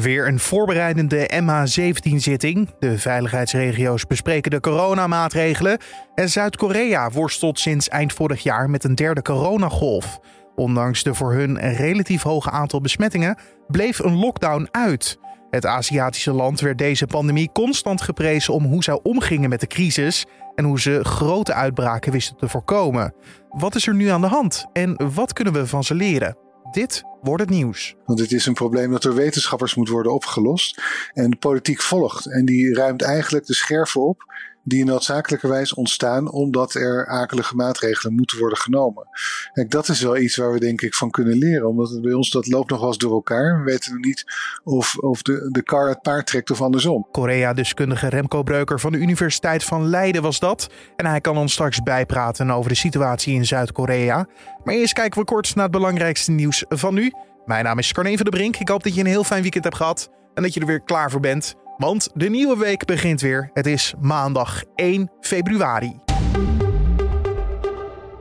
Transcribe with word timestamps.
Weer 0.00 0.26
een 0.26 0.38
voorbereidende 0.38 1.30
MH17-zitting. 1.42 2.68
De 2.78 2.98
veiligheidsregio's 2.98 4.06
bespreken 4.06 4.50
de 4.50 4.60
coronamaatregelen. 4.60 5.78
En 6.14 6.28
Zuid-Korea 6.28 7.10
worstelt 7.10 7.58
sinds 7.58 7.88
eind 7.88 8.12
vorig 8.12 8.42
jaar 8.42 8.70
met 8.70 8.84
een 8.84 8.94
derde 8.94 9.22
coronagolf. 9.22 10.18
Ondanks 10.54 11.02
de 11.02 11.14
voor 11.14 11.32
hun 11.32 11.58
relatief 11.58 12.22
hoge 12.22 12.50
aantal 12.50 12.80
besmettingen 12.80 13.38
bleef 13.68 13.98
een 13.98 14.16
lockdown 14.16 14.68
uit. 14.70 15.18
Het 15.50 15.66
Aziatische 15.66 16.32
land 16.32 16.60
werd 16.60 16.78
deze 16.78 17.06
pandemie 17.06 17.52
constant 17.52 18.02
geprezen 18.02 18.54
om 18.54 18.64
hoe 18.64 18.82
zij 18.82 19.00
omgingen 19.02 19.48
met 19.48 19.60
de 19.60 19.66
crisis 19.66 20.26
en 20.54 20.64
hoe 20.64 20.80
ze 20.80 21.04
grote 21.04 21.54
uitbraken 21.54 22.12
wisten 22.12 22.36
te 22.36 22.48
voorkomen. 22.48 23.14
Wat 23.48 23.74
is 23.74 23.86
er 23.86 23.94
nu 23.94 24.08
aan 24.08 24.20
de 24.20 24.26
hand 24.26 24.66
en 24.72 25.12
wat 25.14 25.32
kunnen 25.32 25.52
we 25.52 25.66
van 25.66 25.84
ze 25.84 25.94
leren? 25.94 26.47
Dit 26.70 27.02
wordt 27.22 27.42
het 27.42 27.50
nieuws. 27.50 27.96
Want 28.04 28.18
het 28.18 28.32
is 28.32 28.46
een 28.46 28.54
probleem 28.54 28.90
dat 28.90 29.02
door 29.02 29.14
wetenschappers 29.14 29.74
moet 29.74 29.88
worden 29.88 30.12
opgelost. 30.12 30.82
En 31.12 31.30
de 31.30 31.36
politiek 31.36 31.82
volgt. 31.82 32.26
En 32.26 32.44
die 32.44 32.74
ruimt 32.74 33.02
eigenlijk 33.02 33.46
de 33.46 33.54
scherven 33.54 34.00
op 34.00 34.24
die 34.68 34.84
noodzakelijkerwijs 34.84 35.74
ontstaan 35.74 36.30
omdat 36.30 36.74
er 36.74 37.06
akelige 37.06 37.54
maatregelen 37.54 38.14
moeten 38.14 38.38
worden 38.38 38.58
genomen. 38.58 39.08
Kijk, 39.52 39.70
dat 39.70 39.88
is 39.88 40.00
wel 40.00 40.16
iets 40.16 40.36
waar 40.36 40.52
we 40.52 40.58
denk 40.58 40.80
ik 40.80 40.94
van 40.94 41.10
kunnen 41.10 41.38
leren. 41.38 41.68
Omdat 41.68 42.00
bij 42.02 42.12
ons 42.12 42.30
dat 42.30 42.46
loopt 42.46 42.70
nog 42.70 42.78
wel 42.78 42.88
eens 42.88 42.98
door 42.98 43.12
elkaar. 43.12 43.58
We 43.58 43.70
weten 43.70 43.92
nog 43.92 44.04
niet 44.04 44.24
of, 44.64 44.96
of 44.96 45.22
de, 45.22 45.48
de 45.52 45.62
kar 45.62 45.88
het 45.88 46.02
paard 46.02 46.26
trekt 46.26 46.50
of 46.50 46.60
andersom. 46.60 47.06
Korea-deskundige 47.10 48.08
Remco 48.08 48.42
Breuker 48.42 48.80
van 48.80 48.92
de 48.92 48.98
Universiteit 48.98 49.64
van 49.64 49.88
Leiden 49.88 50.22
was 50.22 50.38
dat. 50.38 50.70
En 50.96 51.06
hij 51.06 51.20
kan 51.20 51.36
ons 51.36 51.52
straks 51.52 51.82
bijpraten 51.82 52.50
over 52.50 52.70
de 52.70 52.76
situatie 52.76 53.34
in 53.34 53.46
Zuid-Korea. 53.46 54.26
Maar 54.64 54.74
eerst 54.74 54.92
kijken 54.92 55.20
we 55.20 55.26
kort 55.26 55.54
naar 55.54 55.64
het 55.64 55.72
belangrijkste 55.72 56.30
nieuws 56.30 56.64
van 56.68 56.94
nu. 56.94 57.12
Mijn 57.44 57.64
naam 57.64 57.78
is 57.78 57.92
Carne 57.92 58.16
van 58.16 58.24
der 58.24 58.38
Brink. 58.38 58.56
Ik 58.56 58.68
hoop 58.68 58.82
dat 58.82 58.94
je 58.94 59.00
een 59.00 59.06
heel 59.06 59.24
fijn 59.24 59.42
weekend 59.42 59.64
hebt 59.64 59.76
gehad 59.76 60.10
en 60.34 60.42
dat 60.42 60.54
je 60.54 60.60
er 60.60 60.66
weer 60.66 60.80
klaar 60.80 61.10
voor 61.10 61.20
bent. 61.20 61.56
Want 61.78 62.08
de 62.14 62.28
nieuwe 62.28 62.56
week 62.56 62.84
begint 62.84 63.20
weer. 63.20 63.50
Het 63.52 63.66
is 63.66 63.94
maandag 64.00 64.62
1 64.74 65.10
februari. 65.20 65.98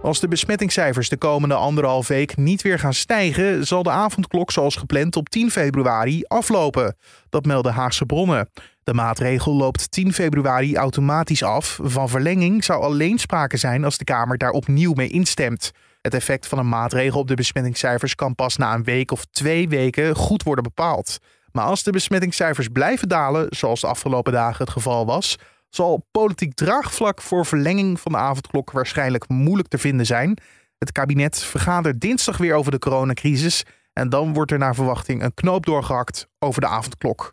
Als 0.02 0.20
de 0.20 0.28
besmettingscijfers 0.28 1.10
de 1.10 1.18
komende 1.18 1.56
anderhalf 1.56 2.08
week 2.08 2.38
niet 2.38 2.62
weer 2.62 2.80
gaan 2.80 2.94
stijgen, 2.94 3.68
zal 3.68 3.84
de 3.84 3.90
avondklok 3.90 4.52
zoals 4.52 4.76
gepland 4.76 5.16
op 5.16 5.30
10 5.30 5.52
februari 5.52 6.24
aflopen. 6.24 6.96
Dat 7.30 7.46
melden 7.46 7.74
Haagse 7.74 8.06
bronnen. 8.06 8.50
De 8.84 8.94
maatregel 8.94 9.54
loopt 9.54 9.92
10 9.92 10.14
februari 10.14 10.76
automatisch 10.76 11.44
af. 11.44 11.80
Van 11.84 12.10
verlenging 12.10 12.64
zou 12.64 12.82
alleen 12.82 13.20
sprake 13.20 13.58
zijn 13.58 13.84
als 13.84 13.98
de 13.98 14.04
Kamer 14.04 14.38
daar 14.38 14.52
opnieuw 14.52 14.94
mee 14.94 15.10
instemt. 15.10 15.72
Het 16.02 16.14
effect 16.14 16.48
van 16.48 16.58
een 16.58 16.70
maatregel 16.70 17.20
op 17.20 17.28
de 17.28 17.36
besmettingscijfers 17.36 18.16
kan 18.16 18.36
pas 18.36 18.58
na 18.58 18.74
een 18.74 18.84
week 18.84 19.12
of 19.12 19.26
twee 19.26 19.70
weken 19.70 20.16
goed 20.16 20.44
worden 20.44 20.64
bepaald. 20.64 21.20
Maar 21.52 21.66
als 21.66 21.84
de 21.84 21.92
besmettingscijfers 21.92 22.68
blijven 22.68 23.10
dalen, 23.10 23.46
zoals 23.50 23.82
de 23.82 23.88
afgelopen 23.88 24.34
dagen 24.34 24.66
het 24.66 24.74
geval 24.74 25.06
was, 25.06 25.36
zal 25.70 26.08
politiek 26.12 26.54
draagvlak 26.54 27.22
voor 27.22 27.46
verlenging 27.46 28.00
van 28.00 28.12
de 28.12 28.18
avondklok 28.18 28.72
waarschijnlijk 28.72 29.30
moeilijk 29.30 29.68
te 29.68 29.78
vinden 29.78 30.06
zijn. 30.06 30.38
Het 30.78 30.92
kabinet 30.92 31.44
vergadert 31.44 32.02
dinsdag 32.02 32.38
weer 32.38 32.56
over 32.56 32.72
de 32.72 32.80
coronacrisis 32.80 33.64
en 33.94 34.10
dan 34.10 34.34
wordt 34.34 34.52
er 34.52 34.58
naar 34.58 34.76
verwachting 34.76 35.24
een 35.24 35.34
knoop 35.34 35.66
doorgehakt 35.66 36.28
over 36.40 36.62
de 36.62 36.68
avondklok. 36.68 37.32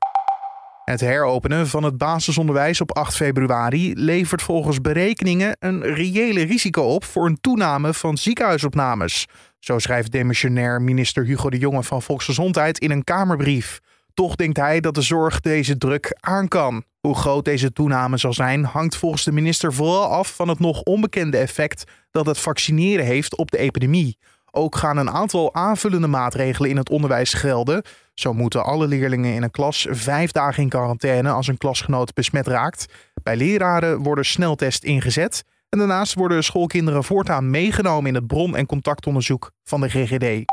Het 0.85 1.01
heropenen 1.01 1.69
van 1.69 1.83
het 1.83 1.99
basisonderwijs 1.99 2.81
op 2.81 2.97
8 2.97 3.17
februari 3.17 3.95
levert 3.95 4.43
volgens 4.43 4.81
berekeningen 4.81 5.57
een 5.59 5.83
reële 5.83 6.43
risico 6.43 6.83
op 6.83 7.05
voor 7.05 7.27
een 7.27 7.41
toename 7.41 7.95
van 7.95 8.17
ziekenhuisopnames. 8.17 9.27
Zo 9.59 9.79
schrijft 9.79 10.13
demissionair 10.13 10.83
minister 10.83 11.25
Hugo 11.25 11.51
de 11.51 11.59
Jonge 11.59 11.83
van 11.83 12.03
Volksgezondheid 12.03 12.79
in 12.79 12.91
een 12.91 13.05
Kamerbrief. 13.05 13.81
Toch 14.15 14.35
denkt 14.35 14.57
hij 14.57 14.81
dat 14.81 14.95
de 14.95 15.03
zorg 15.03 15.41
deze 15.41 15.79
druk 15.79 16.17
aan 16.21 16.49
kan. 16.49 16.85
Hoe 17.01 17.15
groot 17.15 17.45
deze 17.45 17.73
toename 17.73 18.17
zal 18.17 18.33
zijn, 18.33 18.65
hangt 18.65 18.97
volgens 18.97 19.25
de 19.25 19.33
minister 19.33 19.73
vooral 19.73 20.05
af 20.05 20.35
van 20.35 20.49
het 20.49 20.59
nog 20.59 20.83
onbekende 20.83 21.37
effect 21.37 21.85
dat 22.11 22.27
het 22.27 22.39
vaccineren 22.39 23.05
heeft 23.05 23.37
op 23.37 23.51
de 23.51 23.59
epidemie. 23.59 24.19
Ook 24.51 24.77
gaan 24.77 24.97
een 24.97 25.11
aantal 25.11 25.55
aanvullende 25.55 26.07
maatregelen 26.07 26.71
in 26.71 26.77
het 26.77 26.91
onderwijs 26.91 27.33
gelden. 27.33 27.83
Zo 28.15 28.33
moeten 28.33 28.65
alle 28.65 28.87
leerlingen 28.87 29.35
in 29.35 29.43
een 29.43 29.51
klas 29.51 29.87
vijf 29.91 30.31
dagen 30.31 30.63
in 30.63 30.69
quarantaine 30.69 31.31
als 31.31 31.47
een 31.47 31.59
klasgenoot 31.59 32.15
besmet 32.15 32.47
raakt. 32.47 32.87
Bij 33.23 33.37
leraren 33.37 34.03
worden 34.03 34.25
sneltest 34.25 34.85
ingezet. 34.85 35.45
En 35.69 35.79
daarnaast 35.79 36.15
worden 36.15 36.45
schoolkinderen 36.45 37.05
voortaan 37.05 37.51
meegenomen 37.51 38.09
in 38.09 38.15
het 38.15 38.27
bron- 38.27 38.57
en 38.57 38.67
contactonderzoek 38.67 39.51
van 39.63 39.81
de 39.81 39.89
GGD. 39.89 40.45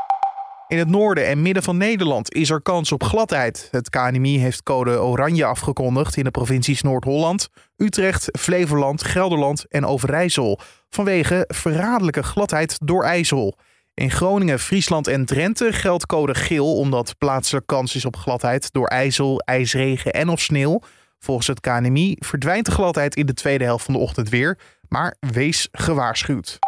In 0.72 0.78
het 0.78 0.88
noorden 0.88 1.26
en 1.26 1.42
midden 1.42 1.62
van 1.62 1.76
Nederland 1.76 2.34
is 2.34 2.50
er 2.50 2.62
kans 2.62 2.92
op 2.92 3.02
gladheid. 3.02 3.68
Het 3.70 3.90
KNMI 3.90 4.38
heeft 4.38 4.62
code 4.62 5.00
oranje 5.00 5.44
afgekondigd 5.44 6.16
in 6.16 6.24
de 6.24 6.30
provincies 6.30 6.82
Noord-Holland, 6.82 7.48
Utrecht, 7.76 8.28
Flevoland, 8.38 9.04
Gelderland 9.04 9.64
en 9.68 9.86
Overijssel. 9.86 10.60
Vanwege 10.88 11.44
verraderlijke 11.48 12.22
gladheid 12.22 12.78
door 12.84 13.04
ijzel. 13.04 13.58
In 13.94 14.10
Groningen, 14.10 14.58
Friesland 14.58 15.06
en 15.06 15.24
Drenthe 15.24 15.72
geldt 15.72 16.06
code 16.06 16.34
geel 16.34 16.76
omdat 16.76 17.14
plaatselijk 17.18 17.66
kans 17.66 17.94
is 17.94 18.04
op 18.04 18.16
gladheid 18.16 18.72
door 18.72 18.86
ijzel, 18.86 19.40
ijsregen 19.40 20.12
en 20.12 20.28
of 20.28 20.40
sneeuw. 20.40 20.80
Volgens 21.18 21.46
het 21.46 21.60
KNMI 21.60 22.16
verdwijnt 22.18 22.66
de 22.66 22.72
gladheid 22.72 23.16
in 23.16 23.26
de 23.26 23.34
tweede 23.34 23.64
helft 23.64 23.84
van 23.84 23.94
de 23.94 24.00
ochtend 24.00 24.28
weer, 24.28 24.58
maar 24.88 25.16
wees 25.20 25.68
gewaarschuwd. 25.72 26.58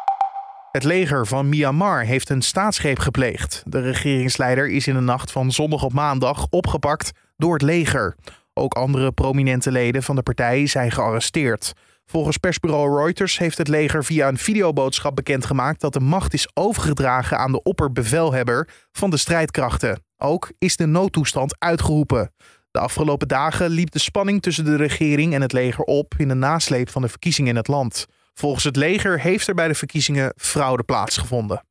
Het 0.75 0.85
leger 0.85 1.27
van 1.27 1.49
Myanmar 1.49 2.05
heeft 2.05 2.29
een 2.29 2.43
staatsgreep 2.43 2.99
gepleegd. 2.99 3.63
De 3.67 3.81
regeringsleider 3.81 4.69
is 4.69 4.87
in 4.87 4.95
de 4.95 5.01
nacht 5.01 5.33
van 5.33 5.53
zondag 5.53 5.83
op 5.83 5.93
maandag 5.93 6.47
opgepakt 6.51 7.13
door 7.37 7.53
het 7.53 7.63
leger. 7.63 8.17
Ook 8.55 8.75
andere 8.75 9.13
prominente 9.13 9.73
leden 9.73 10.03
van 10.03 10.17
de 10.17 10.23
partij 10.23 10.67
zijn 10.67 10.91
gearresteerd. 10.91 11.73
Volgens 12.07 12.37
persbureau 12.37 13.03
Reuters 13.03 13.39
heeft 13.39 13.59
het 13.59 13.69
leger 13.69 14.05
via 14.05 14.29
een 14.29 14.39
videoboodschap 14.39 15.17
bekendgemaakt 15.17 15.81
dat 15.81 15.93
de 15.93 16.01
macht 16.01 16.35
is 16.35 16.49
overgedragen 16.55 17.39
aan 17.39 17.53
de 17.53 17.63
opperbevelhebber 17.63 18.69
van 18.93 19.11
de 19.11 19.17
strijdkrachten. 19.17 20.03
Ook 20.19 20.53
is 20.59 20.77
de 20.77 20.87
noodtoestand 20.87 21.57
uitgeroepen. 21.59 22.33
De 22.71 22.79
afgelopen 22.79 23.29
dagen 23.29 23.71
liep 23.71 23.91
de 23.91 23.99
spanning 23.99 24.43
tussen 24.43 24.65
de 24.65 24.77
regering 24.77 25.35
en 25.35 25.43
het 25.43 25.53
leger 25.53 25.85
op 25.85 26.15
in 26.17 26.29
de 26.29 26.35
nasleep 26.35 26.91
van 26.91 27.03
de 27.03 27.09
verkiezingen 27.09 27.51
in 27.51 27.57
het 27.57 27.69
land. 27.69 28.07
Volgens 28.35 28.65
het 28.65 28.77
leger 28.77 29.21
heeft 29.21 29.49
er 29.49 29.55
bij 29.55 29.69
de 29.69 29.75
verkiezingen 29.75 30.33
fraude 30.37 30.83
plaatsgevonden. 30.83 31.65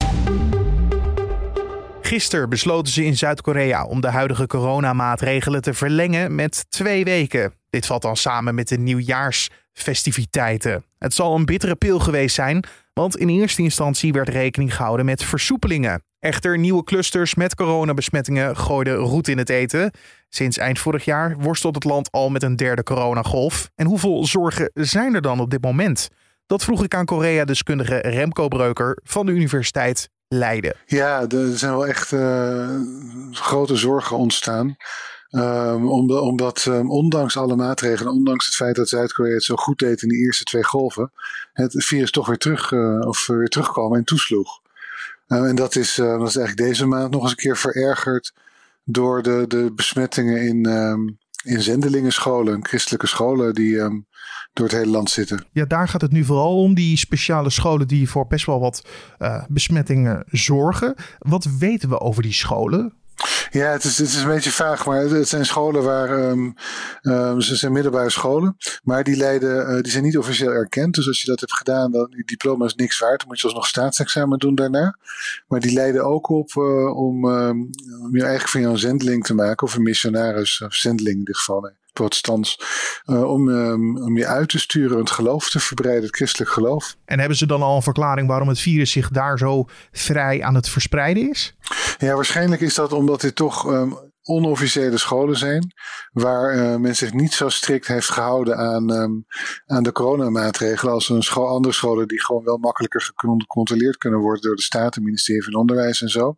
Gisteren 2.01 2.50
besloten 2.50 2.94
ze 2.94 3.06
in 3.06 3.18
Zuid-Korea 3.18 3.85
om 3.85 4.01
de 4.01 4.07
huidige 4.07 4.47
coronamaatregelen 4.47 5.62
te 5.62 5.73
verlengen 5.73 6.35
met 6.35 6.66
twee 6.69 7.03
weken. 7.03 7.53
Dit 7.69 7.85
valt 7.85 8.02
dan 8.02 8.18
samen 8.18 8.56
met 8.56 8.68
de 8.68 8.78
nieuwjaarsfestiviteiten. 8.78 10.84
Het 10.97 11.13
zal 11.13 11.35
een 11.35 11.46
bittere 11.46 11.75
pil 11.75 12.00
geweest 12.00 12.35
zijn, 12.35 12.63
want 12.94 13.18
in 13.18 13.29
eerste 13.29 13.62
instantie 13.62 14.13
werd 14.13 14.29
rekening 14.29 14.75
gehouden 14.75 15.06
met 15.06 15.23
versoepelingen. 15.23 16.03
Echter, 16.19 16.59
nieuwe 16.59 16.84
clusters 16.84 17.35
met 17.35 17.56
coronabesmettingen 17.56 18.57
gooiden 18.57 18.96
roet 18.96 19.28
in 19.28 19.38
het 19.38 19.50
eten. 19.50 19.91
Sinds 20.29 20.57
eind 20.57 20.79
vorig 20.79 21.06
jaar 21.06 21.35
worstelt 21.40 21.75
het 21.75 21.84
land 21.84 22.12
al 22.12 22.29
met 22.29 22.44
een 22.44 22.56
derde 22.56 22.84
coronagolf. 22.84 23.69
En 23.75 23.85
hoeveel 23.85 24.25
zorgen 24.25 24.69
zijn 24.73 25.13
er 25.13 25.22
dan 25.22 25.40
op 25.40 25.50
dit 25.50 25.62
moment? 25.62 26.09
Dat 26.45 26.63
vroeg 26.63 26.83
ik 26.83 26.95
aan 26.95 27.05
Korea-deskundige 27.05 27.97
Remco 27.97 28.47
Breuker 28.47 28.97
van 29.03 29.25
de 29.25 29.31
Universiteit 29.31 30.09
Leiden. 30.27 30.75
Ja, 30.85 31.27
er 31.27 31.57
zijn 31.57 31.71
wel 31.71 31.87
echt 31.87 32.11
uh, 32.11 32.79
grote 33.31 33.75
zorgen 33.75 34.17
ontstaan. 34.17 34.75
Um, 35.29 35.89
omdat, 35.89 36.65
um, 36.65 36.91
ondanks 36.91 37.37
alle 37.37 37.55
maatregelen, 37.55 38.13
ondanks 38.13 38.45
het 38.45 38.55
feit 38.55 38.75
dat 38.75 38.89
Zuid-Korea 38.89 39.33
het 39.33 39.43
zo 39.43 39.55
goed 39.55 39.79
deed 39.79 40.01
in 40.01 40.09
de 40.09 40.15
eerste 40.15 40.43
twee 40.43 40.63
golven, 40.63 41.11
het 41.53 41.85
virus 41.85 42.11
toch 42.11 42.27
weer, 42.27 42.37
terug, 42.37 42.71
uh, 42.71 42.99
of 42.99 43.27
weer 43.27 43.47
terugkwam 43.47 43.95
en 43.95 44.03
toesloeg. 44.03 44.61
Uh, 45.27 45.47
en 45.47 45.55
dat 45.55 45.75
is, 45.75 45.95
dat 45.95 46.27
is 46.27 46.35
eigenlijk 46.35 46.67
deze 46.67 46.85
maand 46.85 47.11
nog 47.11 47.21
eens 47.21 47.31
een 47.31 47.37
keer 47.37 47.57
verergerd 47.57 48.33
door 48.83 49.21
de, 49.21 49.45
de 49.47 49.71
besmettingen 49.75 50.41
in, 50.41 50.65
um, 50.65 51.17
in 51.43 51.61
zendelingenscholen, 51.61 52.66
christelijke 52.66 53.07
scholen 53.07 53.53
die 53.53 53.81
door 54.53 54.66
het 54.67 54.76
hele 54.76 54.91
land 54.91 55.09
zitten. 55.09 55.46
Ja, 55.52 55.66
daar 55.66 55.88
gaat 55.88 56.02
het 56.02 56.11
nu 56.11 56.23
vooral 56.23 56.58
om, 56.58 56.73
die 56.73 56.97
speciale 56.97 57.50
scholen 57.50 57.88
die 57.88 58.09
voor 58.09 58.28
best 58.28 58.46
wel 58.46 58.59
wat 58.59 58.85
uh, 59.20 59.44
besmettingen 59.47 60.23
zorgen. 60.32 60.96
Wat 61.20 61.47
weten 61.59 61.90
we 61.90 62.00
over 62.00 62.22
die 62.23 62.34
scholen? 62.34 62.94
Ja, 63.50 63.72
het 63.72 63.84
is, 63.84 63.97
het 63.97 64.08
is 64.08 64.22
een 64.22 64.28
beetje 64.28 64.52
vaag, 64.52 64.85
maar 64.85 65.02
het 65.02 65.28
zijn 65.28 65.46
scholen 65.46 65.84
waar. 65.84 66.29
Um, 66.29 66.53
um, 67.02 67.41
ze 67.41 67.55
zijn 67.55 67.72
middelbare 67.72 68.09
scholen, 68.09 68.58
maar 68.84 69.03
die, 69.03 69.16
leiden, 69.16 69.70
uh, 69.70 69.82
die 69.82 69.91
zijn 69.91 70.03
niet 70.03 70.17
officieel 70.17 70.52
erkend. 70.52 70.96
Dus 70.96 71.08
als 71.08 71.22
je 71.22 71.28
dat 71.28 71.40
hebt 71.40 71.53
gedaan, 71.53 71.91
dan 71.91 72.23
diploma 72.26 72.66
is 72.66 72.76
niks 72.76 72.99
waard. 72.99 73.20
Dan 73.20 73.28
moet 73.28 73.40
je 73.40 73.44
alsnog 73.44 73.67
staatsexamen 73.67 74.40
doen 74.40 74.56
daarna. 74.56 74.97
Maar 75.47 75.59
die 75.59 75.73
leiden 75.73 76.06
ook 76.06 76.29
op 76.29 76.52
uh, 76.58 76.97
om, 76.97 77.26
um, 77.26 77.70
om 78.02 78.16
je 78.16 78.23
eigen 78.23 78.49
van 78.49 78.61
jou 78.61 78.73
een 78.73 78.79
zendeling 78.79 79.26
te 79.26 79.34
maken, 79.34 79.67
of 79.67 79.76
een 79.76 79.84
missionaris, 79.84 80.61
of 80.61 80.73
zendeling 80.73 81.17
in 81.17 81.23
dit 81.23 81.38
geval. 81.38 81.61
Nee 81.61 81.82
protestants, 81.93 82.59
uh, 83.05 83.31
om, 83.31 83.47
um, 83.47 83.97
om 83.97 84.17
je 84.17 84.28
uit 84.28 84.49
te 84.49 84.59
sturen, 84.59 84.97
het 84.97 85.11
geloof 85.11 85.49
te 85.49 85.59
verbreiden, 85.59 86.05
het 86.05 86.16
christelijk 86.16 86.51
geloof. 86.51 86.95
En 87.05 87.19
hebben 87.19 87.37
ze 87.37 87.45
dan 87.45 87.61
al 87.61 87.75
een 87.75 87.81
verklaring 87.81 88.28
waarom 88.28 88.47
het 88.47 88.59
virus 88.59 88.91
zich 88.91 89.09
daar 89.09 89.37
zo 89.37 89.66
vrij 89.91 90.43
aan 90.43 90.55
het 90.55 90.69
verspreiden 90.69 91.29
is? 91.29 91.55
Ja, 91.97 92.16
waarschijnlijk 92.16 92.61
is 92.61 92.75
dat 92.75 92.93
omdat 92.93 93.22
dit 93.22 93.35
toch 93.35 93.72
um, 93.72 93.97
onofficiële 94.23 94.97
scholen 94.97 95.37
zijn, 95.37 95.73
waar 96.11 96.55
uh, 96.55 96.75
men 96.75 96.96
zich 96.96 97.14
niet 97.14 97.34
zo 97.34 97.49
strikt 97.49 97.87
heeft 97.87 98.09
gehouden 98.09 98.58
aan, 98.58 98.91
um, 98.91 99.25
aan 99.66 99.84
de 99.84 99.91
coronamaatregelen 99.91 100.93
als 100.93 101.09
een 101.09 101.23
school, 101.23 101.47
andere 101.47 101.73
scholen 101.73 102.08
die 102.08 102.23
gewoon 102.23 102.43
wel 102.43 102.58
makkelijker 102.58 103.02
gecontroleerd 103.02 103.97
kunnen 103.97 104.20
worden 104.20 104.41
door 104.41 104.55
de 104.55 104.61
staat, 104.61 104.96
het 104.96 105.03
ministerie 105.03 105.43
van 105.43 105.55
Onderwijs 105.55 106.02
en 106.02 106.09
zo. 106.09 106.37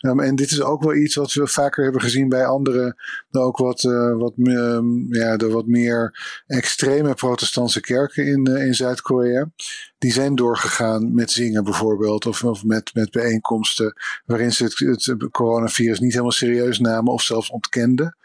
Um, 0.00 0.20
en 0.20 0.34
dit 0.34 0.50
is 0.50 0.62
ook 0.62 0.82
wel 0.82 0.94
iets 0.94 1.14
wat 1.14 1.32
we 1.32 1.46
vaker 1.46 1.82
hebben 1.84 2.00
gezien 2.00 2.28
bij 2.28 2.46
andere, 2.46 2.96
ook 3.30 3.56
wat, 3.56 3.82
uh, 3.82 4.16
wat, 4.16 4.32
um, 4.36 5.14
ja, 5.14 5.36
de 5.36 5.48
wat 5.48 5.66
meer 5.66 6.18
extreme 6.46 7.14
protestantse 7.14 7.80
kerken 7.80 8.26
in, 8.26 8.48
uh, 8.50 8.66
in 8.66 8.74
Zuid-Korea. 8.74 9.50
Die 9.98 10.12
zijn 10.12 10.34
doorgegaan 10.34 11.14
met 11.14 11.30
zingen 11.30 11.64
bijvoorbeeld, 11.64 12.26
of, 12.26 12.44
of 12.44 12.64
met, 12.64 12.90
met 12.94 13.10
bijeenkomsten 13.10 13.94
waarin 14.24 14.52
ze 14.52 14.64
het, 14.64 14.78
het 14.78 15.30
coronavirus 15.30 16.00
niet 16.00 16.10
helemaal 16.10 16.32
serieus 16.32 16.78
namen 16.78 17.12
of 17.12 17.21
zelfs 17.22 17.50
ontkenden. 17.50 18.16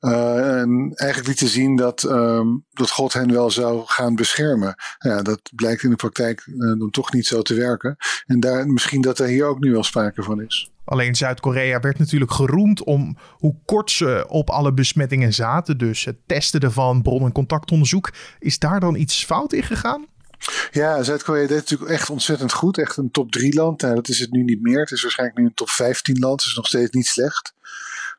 Uh, 0.00 0.60
en 0.60 0.92
eigenlijk 0.94 1.28
lieten 1.28 1.48
zien 1.48 1.76
dat, 1.76 2.02
um, 2.02 2.64
dat 2.72 2.90
God 2.90 3.12
hen 3.12 3.32
wel 3.32 3.50
zou 3.50 3.82
gaan 3.86 4.14
beschermen. 4.14 4.74
Ja, 4.98 5.22
dat 5.22 5.40
blijkt 5.54 5.82
in 5.82 5.90
de 5.90 5.96
praktijk 5.96 6.46
uh, 6.46 6.78
dan 6.78 6.90
toch 6.90 7.12
niet 7.12 7.26
zo 7.26 7.42
te 7.42 7.54
werken. 7.54 7.96
En 8.26 8.40
daar, 8.40 8.66
misschien 8.66 9.00
dat 9.00 9.18
er 9.18 9.26
hier 9.26 9.46
ook 9.46 9.58
nu 9.58 9.72
wel 9.72 9.82
sprake 9.82 10.22
van 10.22 10.42
is. 10.42 10.70
Alleen 10.84 11.14
Zuid-Korea 11.14 11.80
werd 11.80 11.98
natuurlijk 11.98 12.32
geroemd 12.32 12.84
om 12.84 13.16
hoe 13.30 13.56
kort 13.64 13.90
ze 13.90 14.24
op 14.28 14.50
alle 14.50 14.72
besmettingen 14.72 15.34
zaten. 15.34 15.78
Dus 15.78 16.04
het 16.04 16.16
testen 16.26 16.60
ervan, 16.60 17.02
bron- 17.02 17.24
en 17.24 17.32
contactonderzoek. 17.32 18.12
Is 18.38 18.58
daar 18.58 18.80
dan 18.80 18.94
iets 18.94 19.24
fout 19.24 19.52
in 19.52 19.62
gegaan? 19.62 20.06
Ja, 20.70 21.02
Zuid-Korea 21.02 21.46
deed 21.46 21.56
natuurlijk 21.56 21.90
echt 21.90 22.10
ontzettend 22.10 22.52
goed. 22.52 22.78
Echt 22.78 22.96
een 22.96 23.10
top 23.10 23.30
3 23.30 23.54
land. 23.54 23.80
Nou, 23.80 23.94
dat 23.94 24.08
is 24.08 24.18
het 24.18 24.30
nu 24.30 24.42
niet 24.42 24.62
meer. 24.62 24.80
Het 24.80 24.90
is 24.90 25.02
waarschijnlijk 25.02 25.38
nu 25.38 25.44
een 25.44 25.54
top 25.54 25.70
15 25.70 26.18
land. 26.18 26.40
Is 26.40 26.54
nog 26.56 26.66
steeds 26.66 26.90
niet 26.90 27.06
slecht. 27.06 27.54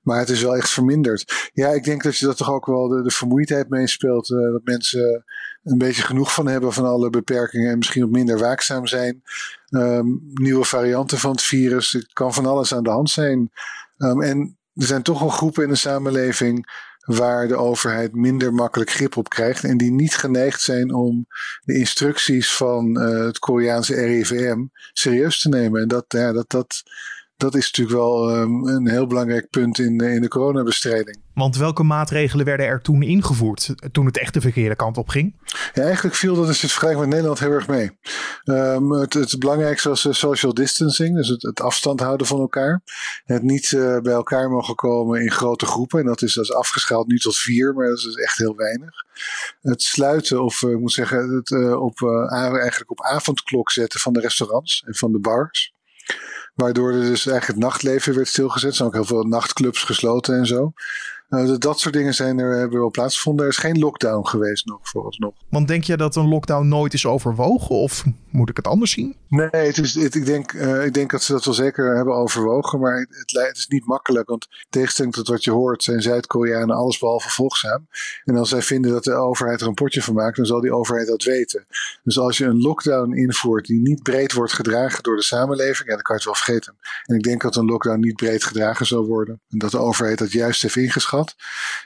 Maar 0.10 0.20
het 0.20 0.30
is 0.30 0.42
wel 0.42 0.56
echt 0.56 0.70
verminderd. 0.70 1.50
Ja, 1.54 1.70
ik 1.70 1.84
denk 1.84 2.04
dat 2.04 2.18
je 2.18 2.26
dat 2.26 2.38
toch 2.38 2.52
ook 2.52 2.66
wel 2.66 2.88
de, 2.88 3.12
vermoeidheid 3.12 3.70
meespeelt. 3.70 4.30
Uh, 4.30 4.52
dat 4.52 4.62
mensen 4.64 5.24
een 5.64 5.78
beetje 5.78 6.02
genoeg 6.02 6.34
van 6.34 6.48
hebben 6.48 6.74
van 6.74 6.86
alle 6.86 7.10
beperkingen 7.10 7.72
en 7.72 7.78
misschien 7.78 8.02
wat 8.02 8.12
minder 8.12 8.40
waakzaam 8.40 8.88
zijn. 8.88 9.24
Um, 9.70 10.30
nieuwe 10.34 10.66
varianten 10.66 11.18
van 11.18 11.32
het 11.32 11.42
virus. 11.42 11.94
Er 11.94 12.10
kan 12.14 12.34
van 12.34 12.46
alles 12.46 12.74
aan 12.74 12.84
de 12.84 12.90
hand 12.90 13.10
zijn. 13.10 13.52
Um, 13.98 14.22
en 14.22 14.58
er 14.76 14.86
zijn 14.86 15.02
toch 15.02 15.20
wel 15.20 15.30
groepen 15.30 15.64
in 15.64 15.70
de 15.70 15.76
samenleving 15.76 16.72
waar 17.00 17.48
de 17.48 17.56
overheid 17.56 18.16
minder 18.16 18.54
makkelijk 18.54 18.90
grip 18.90 19.18
op 19.18 19.30
krijgt 19.30 19.64
en 19.64 19.78
die 19.78 19.92
niet 19.92 20.16
geneigd 20.16 20.62
zijn 20.62 20.94
om 20.94 21.28
de 21.64 21.78
instructies 21.78 22.56
van 22.56 23.02
uh, 23.02 23.26
het 23.26 23.40
Koreaanse 23.40 23.94
RIVM 23.94 24.66
serieus 24.94 25.42
te 25.42 25.50
nemen. 25.50 25.82
En 25.82 25.88
dat, 25.88 26.06
ja, 26.08 26.32
dat, 26.32 26.50
dat, 26.50 26.84
dat 27.40 27.56
is 27.56 27.66
natuurlijk 27.66 27.98
wel 27.98 28.36
um, 28.36 28.68
een 28.68 28.90
heel 28.90 29.08
belangrijk 29.08 29.50
punt 29.50 29.80
in, 29.80 29.98
de, 29.98 30.12
in 30.12 30.22
de 30.22 30.28
coronabestrijding. 30.28 31.22
Want 31.34 31.58
welke 31.58 31.84
maatregelen 31.84 32.46
werden 32.46 32.66
er 32.66 32.82
toen 32.82 33.02
ingevoerd 33.02 33.76
toen 33.92 34.06
het 34.06 34.18
echt 34.18 34.34
de 34.34 34.42
verkeerde 34.42 34.76
kant 34.76 34.98
op 34.98 35.10
ging? 35.10 35.36
Ja, 35.74 35.84
eigenlijk 35.84 36.16
viel 36.16 36.36
dat 36.36 36.48
dus 36.48 36.62
het 36.62 36.72
vergelijking 36.72 37.06
met 37.06 37.14
Nederland 37.14 37.40
heel 37.40 37.52
erg 37.52 37.68
mee. 37.68 37.92
Um, 38.46 38.92
het, 38.92 39.14
het, 39.14 39.40
belangrijkste 39.40 39.90
was 39.90 40.08
social 40.10 40.54
distancing, 40.54 41.16
dus 41.16 41.28
het, 41.28 41.42
het, 41.42 41.62
afstand 41.62 42.00
houden 42.00 42.28
van 42.28 42.40
elkaar. 42.40 42.82
Het 43.26 43.44
niet 43.44 43.72
uh, 43.72 44.00
bij 44.00 44.14
elkaar 44.14 44.50
mogen 44.50 44.76
komen 44.76 45.22
in 45.22 45.32
grote 45.32 45.66
groepen. 45.66 46.00
En 46.00 46.06
dat 46.06 46.22
is, 46.22 46.34
dat 46.34 46.44
is 46.44 46.54
afgeschaald 46.54 47.08
nu 47.08 47.18
tot 47.18 47.38
vier, 47.38 47.74
maar 47.74 47.88
dat 47.88 47.98
is 47.98 48.04
dus 48.04 48.16
echt 48.16 48.38
heel 48.38 48.56
weinig. 48.56 48.96
Het 49.62 49.82
sluiten, 49.82 50.44
of 50.44 50.62
uh, 50.62 50.72
ik 50.72 50.80
moet 50.80 50.94
zeggen, 50.94 51.36
het 51.36 51.50
uh, 51.50 51.82
op, 51.82 52.02
eigenlijk 52.32 52.92
op 52.92 53.02
avondklok 53.02 53.72
zetten 53.72 54.00
van 54.00 54.14
de 54.14 54.20
restaurants 54.20 54.84
en 54.86 54.96
van 54.96 55.12
de 55.12 55.20
bars. 55.20 55.78
Waardoor 56.60 56.92
er 56.92 57.00
dus 57.00 57.26
eigenlijk 57.26 57.48
het 57.48 57.58
nachtleven 57.58 58.16
werd 58.16 58.28
stilgezet. 58.28 58.70
Er 58.70 58.76
zijn 58.76 58.88
ook 58.88 58.94
heel 58.94 59.06
veel 59.06 59.24
nachtclubs 59.24 59.84
gesloten 59.84 60.38
en 60.38 60.46
zo. 60.46 60.74
Uh, 61.30 61.58
dat 61.58 61.80
soort 61.80 61.94
dingen 61.94 62.14
zijn 62.14 62.40
er, 62.40 62.58
hebben 62.58 62.80
wel 62.80 62.90
plaatsgevonden. 62.90 63.46
Er 63.46 63.52
is 63.52 63.58
geen 63.58 63.80
lockdown 63.80 64.28
geweest 64.28 64.66
nog, 64.66 64.80
vooralsnog. 64.82 65.34
Want 65.50 65.68
denk 65.68 65.84
je 65.84 65.98
dat 65.98 66.16
een 66.16 66.28
lockdown 66.28 66.68
nooit 66.68 66.94
is 66.94 67.06
overwogen? 67.06 67.76
Of 67.76 68.04
moet 68.30 68.50
ik 68.50 68.58
het 68.58 68.68
anders 68.68 68.92
zien? 68.92 69.16
Nee, 69.28 69.50
het 69.52 69.78
is, 69.78 69.94
het, 69.94 70.16
ik, 70.16 70.26
denk, 70.26 70.54
uh, 70.54 70.86
ik 70.86 70.94
denk 70.94 71.12
dat 71.12 71.24
ze 71.24 71.32
dat 71.32 71.46
wel 71.46 71.54
zeker 71.54 71.96
hebben 71.96 72.16
overwogen. 72.16 72.80
Maar 72.80 72.98
het, 72.98 73.32
het, 73.32 73.58
is 73.58 73.68
niet 73.68 73.86
makkelijk. 73.86 74.30
Want 74.30 74.48
tegenstelling 74.70 75.14
tot 75.14 75.28
wat 75.28 75.44
je 75.44 75.52
hoort, 75.52 75.84
zijn 75.84 76.02
Zuid-Koreanen 76.02 76.76
allesbehalve 76.76 77.30
volgzaam. 77.30 77.88
En 78.24 78.36
als 78.36 78.50
zij 78.50 78.62
vinden 78.62 78.92
dat 78.92 79.04
de 79.04 79.14
overheid 79.14 79.62
er 79.62 79.68
een 79.68 79.74
potje 79.74 80.02
van 80.02 80.14
maakt, 80.14 80.36
dan 80.36 80.46
zal 80.46 80.62
die 80.62 80.74
overheid 80.74 81.08
dat 81.08 81.24
weten. 81.24 81.66
Dus 82.04 82.20
als 82.20 82.38
je 82.38 82.46
een 82.46 82.62
lockdown 82.62 83.14
invoert 83.14 83.66
die 83.66 83.82
niet 83.82 84.04
breed 84.04 84.34
wordt 84.34 84.54
gedragen 84.54 85.04
door 85.04 85.16
de 85.16 85.24
samenleving, 85.24 85.90
ja, 85.90 85.94
dan 85.94 86.04
kan 86.04 86.16
je 86.16 86.22
het 86.22 86.32
wel 86.32 86.44
vergeten. 86.44 86.76
En 87.06 87.16
ik 87.16 87.24
denk 87.24 87.42
dat 87.42 87.56
een 87.56 87.66
lockdown 87.66 88.00
niet 88.00 88.16
breed 88.16 88.44
gedragen 88.44 88.86
zal 88.86 89.06
worden. 89.06 89.42
En 89.50 89.58
dat 89.58 89.72
de 89.72 89.78
overheid 89.78 90.18
dat 90.18 90.32
juist 90.32 90.62
heeft 90.62 90.76
ingeschat. 90.76 91.19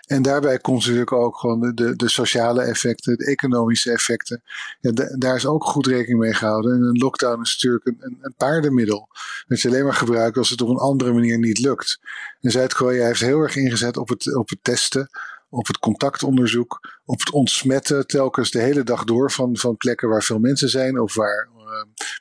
En 0.06 0.22
daarbij 0.22 0.60
komt 0.60 0.80
natuurlijk 0.80 1.12
ook 1.12 1.38
gewoon 1.38 1.74
de, 1.76 1.96
de, 1.96 2.10
sociale 2.10 2.62
effecten, 2.62 3.18
de 3.18 3.26
economische 3.26 3.92
effecten. 3.92 4.44
Ja, 4.80 4.92
daar 5.18 5.36
is 5.36 5.46
ook 5.46 5.64
goed 5.64 5.88
rekening 5.88 6.20
mee 6.20 6.34
gehouden. 6.34 6.74
En 6.74 6.82
een 6.82 6.98
lockdown 6.98 7.42
is 7.42 7.54
natuurlijk 7.54 7.86
een, 7.86 7.98
een, 8.00 8.18
een 8.22 8.34
paardenmiddel. 8.38 9.08
Dat 9.48 9.62
je 9.62 9.68
alleen 9.68 9.84
maar 9.84 9.94
gebruikt 9.94 10.38
als 10.38 10.50
het 10.50 10.62
op 10.62 10.70
een 10.70 10.78
andere 10.78 11.14
manier 11.14 11.38
niet 11.38 11.60
lukt. 11.60 12.00
En 12.42 12.52
Zuid-Korea 12.52 13.06
heeft 13.06 13.20
heel 13.20 13.40
erg 13.40 13.56
ingezet 13.56 13.98
op 13.98 14.10
het, 14.10 14.36
op 14.36 14.50
het 14.50 14.60
testen 14.62 15.10
op 15.54 15.68
het 15.68 15.80
contactonderzoek, 15.80 17.02
op 17.06 17.20
het 17.20 17.32
ontsmetten 17.32 18.08
telkens 18.08 18.52
de 18.52 18.60
hele 18.60 18.84
dag 18.84 19.04
door 19.04 19.32
van, 19.32 19.58
van 19.58 19.78
plekken 19.78 20.10
waar 20.10 20.24
veel 20.24 20.40
mensen 20.40 20.70
zijn 20.70 21.00
of 21.00 21.16
waar 21.16 21.50
uh, 21.58 21.64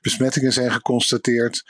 besmettingen 0.00 0.52
zijn 0.52 0.72
geconstateerd. 0.72 1.64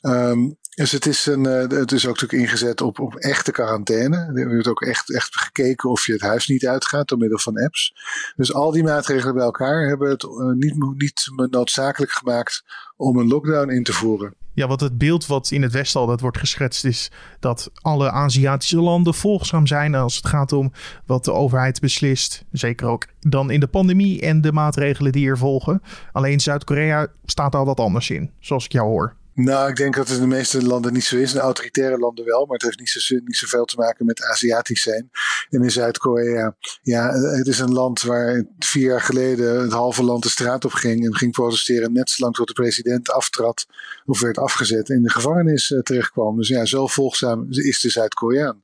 Um, 0.00 0.56
dus 0.74 0.92
het 0.92 1.06
is, 1.06 1.26
een, 1.26 1.44
uh, 1.46 1.78
het 1.78 1.92
is 1.92 2.06
ook 2.06 2.20
natuurlijk 2.20 2.42
ingezet 2.42 2.80
op, 2.80 2.98
op 2.98 3.14
echte 3.14 3.52
quarantaine. 3.52 4.16
Er 4.34 4.48
wordt 4.48 4.68
ook 4.68 4.82
echt, 4.82 5.14
echt 5.14 5.36
gekeken 5.36 5.90
of 5.90 6.06
je 6.06 6.12
het 6.12 6.20
huis 6.20 6.46
niet 6.46 6.66
uitgaat 6.66 7.08
door 7.08 7.18
middel 7.18 7.38
van 7.38 7.62
apps. 7.62 7.94
Dus 8.36 8.54
al 8.54 8.70
die 8.70 8.82
maatregelen 8.82 9.34
bij 9.34 9.44
elkaar 9.44 9.88
hebben 9.88 10.10
het 10.10 10.22
uh, 10.22 10.30
niet, 10.52 10.74
niet 10.96 11.32
noodzakelijk 11.50 12.12
gemaakt 12.12 12.64
om 12.96 13.18
een 13.18 13.28
lockdown 13.28 13.70
in 13.70 13.82
te 13.82 13.92
voeren. 13.92 14.34
Ja, 14.54 14.66
wat 14.66 14.80
het 14.80 14.98
beeld 14.98 15.26
wat 15.26 15.50
in 15.50 15.62
het 15.62 15.72
Westen 15.72 16.00
altijd 16.00 16.20
wordt 16.20 16.38
geschetst 16.38 16.84
is 16.84 17.10
dat 17.40 17.70
alle 17.74 18.10
Aziatische 18.10 18.80
landen 18.80 19.14
volgzaam 19.14 19.66
zijn 19.66 19.94
als 19.94 20.16
het 20.16 20.26
gaat 20.26 20.52
om 20.52 20.72
wat 21.06 21.24
de 21.24 21.32
overheid 21.32 21.80
beslist. 21.80 22.44
Zeker 22.52 22.86
ook 22.86 23.06
dan 23.20 23.50
in 23.50 23.60
de 23.60 23.66
pandemie 23.66 24.20
en 24.20 24.40
de 24.40 24.52
maatregelen 24.52 25.12
die 25.12 25.28
er 25.28 25.38
volgen. 25.38 25.82
Alleen 26.12 26.40
Zuid-Korea 26.40 27.06
staat 27.24 27.54
al 27.54 27.64
wat 27.64 27.80
anders 27.80 28.10
in, 28.10 28.30
zoals 28.38 28.64
ik 28.64 28.72
jou 28.72 28.88
hoor. 28.88 29.18
Nou, 29.34 29.68
ik 29.68 29.76
denk 29.76 29.94
dat 29.94 30.08
het 30.08 30.16
in 30.16 30.22
de 30.22 30.36
meeste 30.36 30.66
landen 30.66 30.92
niet 30.92 31.04
zo 31.04 31.16
is. 31.16 31.34
In 31.34 31.40
autoritaire 31.40 31.98
landen 31.98 32.24
wel, 32.24 32.46
maar 32.46 32.54
het 32.54 32.62
heeft 32.62 32.78
niet, 32.78 32.88
zo, 32.88 33.16
niet 33.24 33.36
zoveel 33.36 33.64
te 33.64 33.76
maken 33.76 34.06
met 34.06 34.22
Aziatisch 34.22 34.82
zijn. 34.82 35.10
En 35.50 35.62
in 35.62 35.70
Zuid-Korea, 35.70 36.56
ja, 36.82 37.12
het 37.12 37.46
is 37.46 37.58
een 37.58 37.72
land 37.72 38.02
waar 38.02 38.44
vier 38.58 38.88
jaar 38.88 39.00
geleden 39.00 39.60
het 39.60 39.72
halve 39.72 40.02
land 40.02 40.22
de 40.22 40.28
straat 40.28 40.64
op 40.64 40.72
ging 40.72 41.04
en 41.04 41.16
ging 41.16 41.32
protesteren. 41.32 41.92
Net 41.92 42.10
zolang 42.10 42.34
tot 42.34 42.46
de 42.46 42.52
president 42.52 43.10
aftrad 43.10 43.66
of 44.04 44.20
werd 44.20 44.38
afgezet 44.38 44.90
en 44.90 44.96
in 44.96 45.02
de 45.02 45.10
gevangenis 45.10 45.70
uh, 45.70 45.80
terechtkwam. 45.80 46.36
Dus 46.36 46.48
ja, 46.48 46.64
zo 46.64 46.86
volgzaam 46.86 47.46
is 47.50 47.80
de 47.80 47.90
Zuid-Koreaan. 47.90 48.62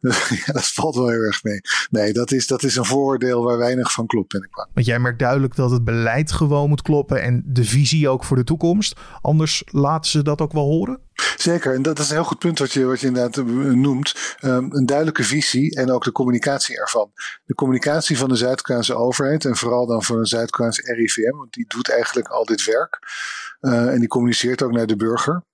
Ja, 0.46 0.52
dat 0.52 0.66
valt 0.66 0.94
wel 0.94 1.08
heel 1.08 1.20
erg 1.22 1.42
mee. 1.42 1.60
Nee, 1.90 2.12
dat 2.12 2.32
is, 2.32 2.46
dat 2.46 2.62
is 2.62 2.76
een 2.76 2.84
vooroordeel 2.84 3.42
waar 3.44 3.58
weinig 3.58 3.92
van 3.92 4.06
klopt, 4.06 4.32
ben 4.32 4.42
ik. 4.42 4.66
Want 4.74 4.86
jij 4.86 4.98
merkt 4.98 5.18
duidelijk 5.18 5.56
dat 5.56 5.70
het 5.70 5.84
beleid 5.84 6.32
gewoon 6.32 6.68
moet 6.68 6.82
kloppen 6.82 7.22
en 7.22 7.42
de 7.46 7.64
visie 7.64 8.08
ook 8.08 8.24
voor 8.24 8.36
de 8.36 8.44
toekomst. 8.44 9.00
Anders 9.20 9.62
laat 9.66 10.06
dat 10.12 10.40
ook 10.40 10.52
wel 10.52 10.64
horen? 10.64 11.00
Zeker, 11.36 11.74
en 11.74 11.82
dat 11.82 11.98
is 11.98 12.08
een 12.08 12.14
heel 12.14 12.24
goed 12.24 12.38
punt 12.38 12.58
wat 12.58 12.72
je, 12.72 12.84
wat 12.84 13.00
je 13.00 13.06
inderdaad 13.06 13.36
eh, 13.36 13.44
noemt. 13.44 14.36
Um, 14.44 14.74
een 14.74 14.86
duidelijke 14.86 15.24
visie 15.24 15.76
en 15.76 15.90
ook 15.90 16.04
de 16.04 16.12
communicatie 16.12 16.80
ervan. 16.80 17.10
De 17.44 17.54
communicatie 17.54 18.18
van 18.18 18.28
de 18.28 18.36
Zuid-Koreaanse 18.36 18.94
overheid 18.94 19.44
en 19.44 19.56
vooral 19.56 19.86
dan 19.86 20.02
van 20.02 20.18
de 20.18 20.26
Zuid-Koreaanse 20.26 20.94
RIVM, 20.94 21.36
want 21.36 21.52
die 21.52 21.64
doet 21.68 21.90
eigenlijk 21.90 22.28
al 22.28 22.44
dit 22.44 22.64
werk. 22.64 22.98
Uh, 23.60 23.92
en 23.92 23.98
die 23.98 24.08
communiceert 24.08 24.62
ook 24.62 24.72
naar 24.72 24.86
de 24.86 24.96
burger. 24.96 25.44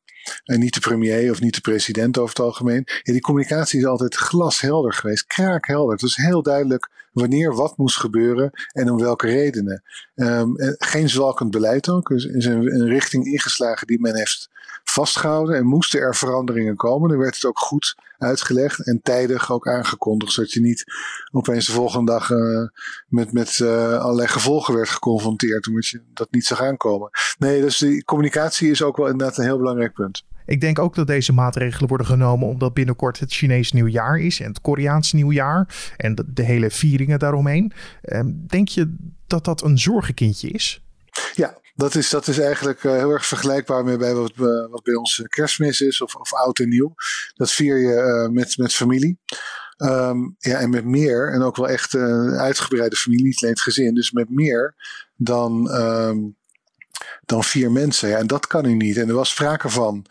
En 0.45 0.61
niet 0.61 0.75
de 0.75 0.81
premier 0.81 1.31
of 1.31 1.41
niet 1.41 1.55
de 1.55 1.61
president 1.61 2.19
over 2.19 2.37
het 2.37 2.45
algemeen. 2.45 2.83
Ja, 3.03 3.13
die 3.13 3.21
communicatie 3.21 3.79
is 3.79 3.87
altijd 3.87 4.15
glashelder 4.15 4.93
geweest, 4.93 5.27
kraakhelder. 5.27 5.93
Het 5.93 6.01
was 6.01 6.17
heel 6.17 6.43
duidelijk 6.43 6.91
wanneer 7.15 7.55
wat 7.55 7.77
moest 7.77 7.97
gebeuren 7.97 8.51
en 8.73 8.91
om 8.91 8.99
welke 8.99 9.27
redenen. 9.27 9.83
Um, 10.15 10.55
geen 10.79 11.09
zwalkend 11.09 11.51
beleid 11.51 11.89
ook. 11.89 12.11
Er 12.11 12.37
is 12.37 12.45
een, 12.45 12.87
richting 12.89 13.27
ingeslagen 13.27 13.87
die 13.87 14.01
men 14.01 14.17
heeft 14.17 14.49
vastgehouden 14.85 15.57
en 15.57 15.67
moesten 15.67 16.01
er 16.01 16.15
veranderingen 16.15 16.77
komen. 16.77 17.09
Dan 17.09 17.19
werd 17.19 17.35
het 17.35 17.45
ook 17.45 17.59
goed 17.59 17.95
uitgelegd 18.19 18.87
en 18.87 19.01
tijdig 19.03 19.53
ook 19.53 19.69
aangekondigd, 19.69 20.33
zodat 20.33 20.53
je 20.53 20.61
niet 20.61 20.85
opeens 21.31 21.67
de 21.67 21.73
volgende 21.73 22.13
dag 22.13 22.31
uh, 22.31 22.69
met, 23.09 23.33
met 23.33 23.59
uh, 23.59 23.99
allerlei 23.99 24.29
gevolgen 24.29 24.75
werd 24.75 24.89
geconfronteerd, 24.89 25.67
omdat 25.67 25.87
je 25.87 26.03
dat 26.15 26.29
niet 26.31 26.45
zag 26.45 26.61
aankomen. 26.61 27.11
Nee, 27.39 27.61
dus 27.61 27.79
die 27.79 28.05
communicatie 28.05 28.71
is 28.71 28.83
ook 28.83 28.97
wel 28.97 29.09
inderdaad 29.09 29.39
een 29.39 29.45
heel 29.45 29.59
belangrijk 29.59 29.93
punt. 29.93 30.25
Ik 30.47 30.61
denk 30.61 30.79
ook 30.79 30.95
dat 30.95 31.07
deze 31.07 31.33
maatregelen 31.33 31.89
worden 31.89 32.07
genomen 32.07 32.49
omdat 32.49 32.75
binnenkort 32.75 33.21
het 33.21 33.33
Chinees 33.33 33.73
nieuwjaar 33.73 34.19
is 34.19 34.41
en 34.41 34.49
het 34.49 34.61
Koreaans 34.61 35.13
nieuwjaar 35.13 35.93
en 35.97 36.25
de, 36.27 36.43
hele 36.43 36.71
vieringen 36.71 37.19
daaromheen. 37.19 37.73
Ehm, 38.03 38.31
denk 38.47 38.69
je 38.69 38.95
dat 39.27 39.45
dat 39.45 39.63
een 39.63 39.79
zorgenkindje 39.79 40.49
is? 40.49 40.83
Ja, 41.35 41.59
dat 41.75 41.95
is, 41.95 42.11
dat 42.11 42.27
is 42.27 42.39
eigenlijk 42.39 42.83
heel 42.83 43.11
erg 43.11 43.27
vergelijkbaar 43.27 43.85
met 43.85 43.99
bij 43.99 44.15
wat, 44.15 44.33
wat 44.71 44.83
bij 44.83 44.95
ons 44.95 45.23
kerstmis 45.29 45.81
is 45.81 46.01
of, 46.01 46.15
of 46.15 46.35
oud 46.35 46.59
en 46.59 46.69
nieuw. 46.69 46.95
Dat 47.35 47.51
vier 47.51 47.79
je 47.79 48.29
met, 48.33 48.57
met 48.57 48.75
familie. 48.75 49.19
Ehm, 49.77 50.19
ja, 50.39 50.59
en 50.59 50.71
met 50.71 50.85
meer, 50.85 51.33
en 51.33 51.43
ook 51.43 51.57
wel 51.57 51.69
echt 51.69 51.95
een 51.95 52.39
uitgebreide 52.39 52.97
familie, 52.97 53.25
niet 53.25 53.39
alleen 53.43 53.55
het 53.55 53.63
gezin, 53.63 53.95
dus 53.95 54.13
met 54.13 54.31
meer 54.31 54.75
dan, 55.17 55.71
ehm, 55.71 56.19
dan 57.25 57.45
vier 57.45 57.73
mensen. 57.73 58.09
Ja, 58.09 58.19
en 58.19 58.27
dat 58.27 58.47
kan 58.47 58.65
u 58.65 58.75
niet. 58.75 58.97
En 58.97 59.09
er 59.09 59.15
was 59.15 59.31
sprake 59.31 59.69
van 59.69 60.07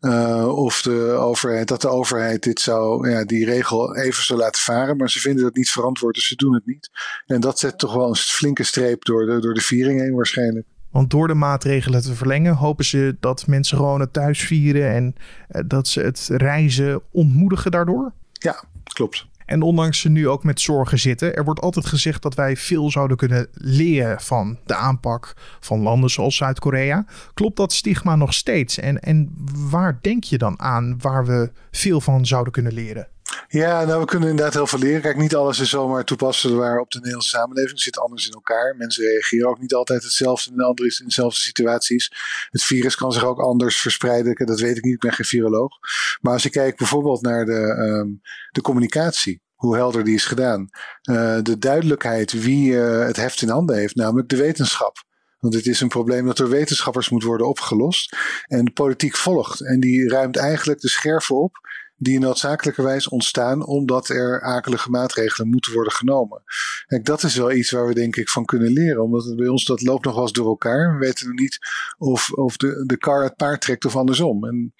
uh, 0.00 0.58
of 0.58 0.82
de 0.82 1.10
overheid, 1.10 1.68
dat 1.68 1.80
de 1.80 1.88
overheid 1.88 2.42
dit 2.42 2.60
zou, 2.60 3.10
ja, 3.10 3.24
die 3.24 3.44
regel 3.44 3.96
even 3.96 4.24
zou 4.24 4.38
laten 4.38 4.62
varen. 4.62 4.96
Maar 4.96 5.10
ze 5.10 5.20
vinden 5.20 5.44
dat 5.44 5.56
niet 5.56 5.70
verantwoord, 5.70 6.14
dus 6.14 6.28
ze 6.28 6.36
doen 6.36 6.54
het 6.54 6.66
niet. 6.66 6.90
En 7.26 7.40
dat 7.40 7.58
zet 7.58 7.78
toch 7.78 7.94
wel 7.94 8.08
een 8.08 8.16
flinke 8.16 8.62
streep 8.62 9.04
door 9.04 9.26
de, 9.26 9.40
door 9.40 9.54
de 9.54 9.60
viering 9.60 10.00
heen 10.00 10.14
waarschijnlijk. 10.14 10.66
Want 10.90 11.10
door 11.10 11.28
de 11.28 11.34
maatregelen 11.34 12.02
te 12.02 12.14
verlengen, 12.14 12.54
hopen 12.54 12.84
ze 12.84 13.16
dat 13.20 13.46
mensen 13.46 13.76
gewoon 13.76 14.00
het 14.00 14.12
thuis 14.12 14.40
vieren 14.40 14.90
en 14.90 15.14
uh, 15.50 15.62
dat 15.66 15.88
ze 15.88 16.00
het 16.00 16.28
reizen 16.32 17.02
ontmoedigen 17.10 17.70
daardoor? 17.70 18.12
Ja, 18.32 18.64
klopt. 18.82 19.26
En 19.48 19.62
ondanks 19.62 20.00
ze 20.00 20.08
nu 20.08 20.28
ook 20.28 20.44
met 20.44 20.60
zorgen 20.60 20.98
zitten, 20.98 21.34
er 21.34 21.44
wordt 21.44 21.60
altijd 21.60 21.86
gezegd 21.86 22.22
dat 22.22 22.34
wij 22.34 22.56
veel 22.56 22.90
zouden 22.90 23.16
kunnen 23.16 23.46
leren 23.52 24.20
van 24.20 24.58
de 24.64 24.74
aanpak 24.74 25.34
van 25.60 25.80
landen 25.80 26.10
zoals 26.10 26.36
Zuid-Korea. 26.36 27.06
Klopt 27.34 27.56
dat 27.56 27.72
stigma 27.72 28.16
nog 28.16 28.34
steeds? 28.34 28.78
En, 28.78 29.00
en 29.00 29.34
waar 29.70 29.98
denk 30.00 30.24
je 30.24 30.38
dan 30.38 30.60
aan 30.60 30.96
waar 31.00 31.26
we 31.26 31.50
veel 31.70 32.00
van 32.00 32.26
zouden 32.26 32.52
kunnen 32.52 32.72
leren? 32.72 33.08
Ja, 33.48 33.84
nou, 33.84 34.00
we 34.00 34.06
kunnen 34.06 34.28
inderdaad 34.28 34.54
heel 34.54 34.66
veel 34.66 34.78
leren. 34.78 35.00
Kijk, 35.00 35.16
niet 35.16 35.34
alles 35.34 35.58
is 35.58 35.70
zomaar 35.70 36.04
toepasbaar 36.04 36.78
op 36.80 36.90
de 36.90 36.98
Nederlandse 36.98 37.36
samenleving. 37.36 37.72
Het 37.72 37.80
zit 37.80 37.98
anders 37.98 38.26
in 38.26 38.32
elkaar. 38.32 38.76
Mensen 38.76 39.04
reageren 39.04 39.48
ook 39.48 39.60
niet 39.60 39.74
altijd 39.74 40.02
hetzelfde 40.02 40.50
en 40.50 40.60
andere 40.60 40.94
in 40.98 41.04
dezelfde 41.04 41.40
situaties. 41.40 42.12
Het 42.50 42.62
virus 42.62 42.94
kan 42.94 43.12
zich 43.12 43.24
ook 43.24 43.40
anders 43.40 43.80
verspreiden. 43.80 44.46
Dat 44.46 44.60
weet 44.60 44.76
ik 44.76 44.84
niet, 44.84 44.94
ik 44.94 45.00
ben 45.00 45.12
geen 45.12 45.26
viroloog. 45.26 45.72
Maar 46.20 46.32
als 46.32 46.42
je 46.42 46.50
kijkt 46.50 46.78
bijvoorbeeld 46.78 47.22
naar 47.22 47.44
de, 47.44 47.76
um, 47.78 48.20
de 48.50 48.60
communicatie 48.60 49.42
hoe 49.54 49.76
helder 49.76 50.04
die 50.04 50.14
is 50.14 50.24
gedaan. 50.24 50.68
Uh, 51.10 51.38
de 51.42 51.58
duidelijkheid 51.58 52.32
wie 52.32 52.72
uh, 52.72 53.04
het 53.04 53.16
heft 53.16 53.42
in 53.42 53.48
handen 53.48 53.76
heeft, 53.76 53.94
namelijk 53.94 54.28
de 54.28 54.36
wetenschap. 54.36 55.06
Want 55.38 55.54
het 55.54 55.66
is 55.66 55.80
een 55.80 55.88
probleem 55.88 56.26
dat 56.26 56.36
door 56.36 56.48
wetenschappers 56.48 57.08
moet 57.08 57.22
worden 57.22 57.48
opgelost. 57.48 58.16
En 58.46 58.64
de 58.64 58.70
politiek 58.70 59.16
volgt. 59.16 59.60
En 59.60 59.80
die 59.80 60.08
ruimt 60.08 60.36
eigenlijk 60.36 60.80
de 60.80 60.88
scherven 60.88 61.36
op 61.36 61.56
die 61.98 62.18
noodzakelijkerwijs 62.18 63.08
ontstaan 63.08 63.66
omdat 63.66 64.08
er 64.08 64.42
akelige 64.42 64.90
maatregelen 64.90 65.50
moeten 65.50 65.72
worden 65.72 65.92
genomen. 65.92 66.42
Kijk, 66.86 67.04
dat 67.04 67.22
is 67.22 67.36
wel 67.36 67.52
iets 67.52 67.70
waar 67.70 67.86
we 67.86 67.94
denk 67.94 68.16
ik 68.16 68.28
van 68.28 68.44
kunnen 68.44 68.72
leren, 68.72 69.02
omdat 69.02 69.36
bij 69.36 69.48
ons 69.48 69.64
dat 69.64 69.82
loopt 69.82 70.04
nog 70.04 70.14
wel 70.14 70.22
eens 70.22 70.32
door 70.32 70.46
elkaar. 70.46 70.92
We 70.92 71.06
weten 71.06 71.26
nog 71.26 71.38
niet 71.38 71.58
of, 71.98 72.32
of 72.32 72.56
de, 72.56 72.84
de 72.86 72.96
kar 72.96 73.22
het 73.22 73.36
paard 73.36 73.60
trekt 73.60 73.84
of 73.84 73.96
andersom. 73.96 74.44
En, 74.44 74.74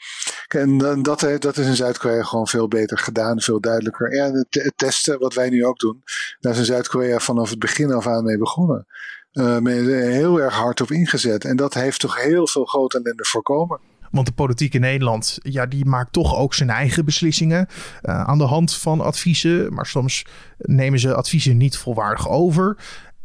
en 0.48 1.02
dat, 1.02 1.20
dat 1.38 1.56
is 1.56 1.66
in 1.66 1.76
Zuid-Korea 1.76 2.22
gewoon 2.22 2.48
veel 2.48 2.68
beter 2.68 2.98
gedaan, 2.98 3.40
veel 3.40 3.60
duidelijker. 3.60 4.10
Het, 4.10 4.46
het 4.50 4.76
testen, 4.76 5.18
wat 5.18 5.34
wij 5.34 5.48
nu 5.48 5.64
ook 5.64 5.78
doen, 5.78 6.02
daar 6.40 6.52
is 6.52 6.58
in 6.58 6.64
Zuid-Korea 6.64 7.18
vanaf 7.18 7.50
het 7.50 7.58
begin 7.58 7.92
af 7.92 8.06
aan 8.06 8.25
mee 8.25 8.38
begonnen. 8.38 8.87
Uh, 9.32 9.56
heel 9.64 10.40
erg 10.40 10.54
hard 10.54 10.80
op 10.80 10.90
ingezet. 10.90 11.44
En 11.44 11.56
dat 11.56 11.75
heeft 11.75 12.00
toch 12.00 12.22
heel 12.22 12.46
veel 12.46 12.64
grote 12.64 12.98
ellende 12.98 13.25
voorkomen. 13.25 13.80
Want 14.10 14.26
de 14.26 14.32
politiek 14.32 14.74
in 14.74 14.80
Nederland, 14.80 15.38
ja, 15.42 15.66
die 15.66 15.84
maakt 15.84 16.12
toch 16.12 16.36
ook 16.36 16.54
zijn 16.54 16.70
eigen 16.70 17.04
beslissingen 17.04 17.66
uh, 18.02 18.20
aan 18.24 18.38
de 18.38 18.44
hand 18.44 18.74
van 18.74 19.00
adviezen. 19.00 19.74
Maar 19.74 19.86
soms 19.86 20.26
nemen 20.58 20.98
ze 20.98 21.14
adviezen 21.14 21.56
niet 21.56 21.76
volwaardig 21.76 22.28
over. 22.28 22.76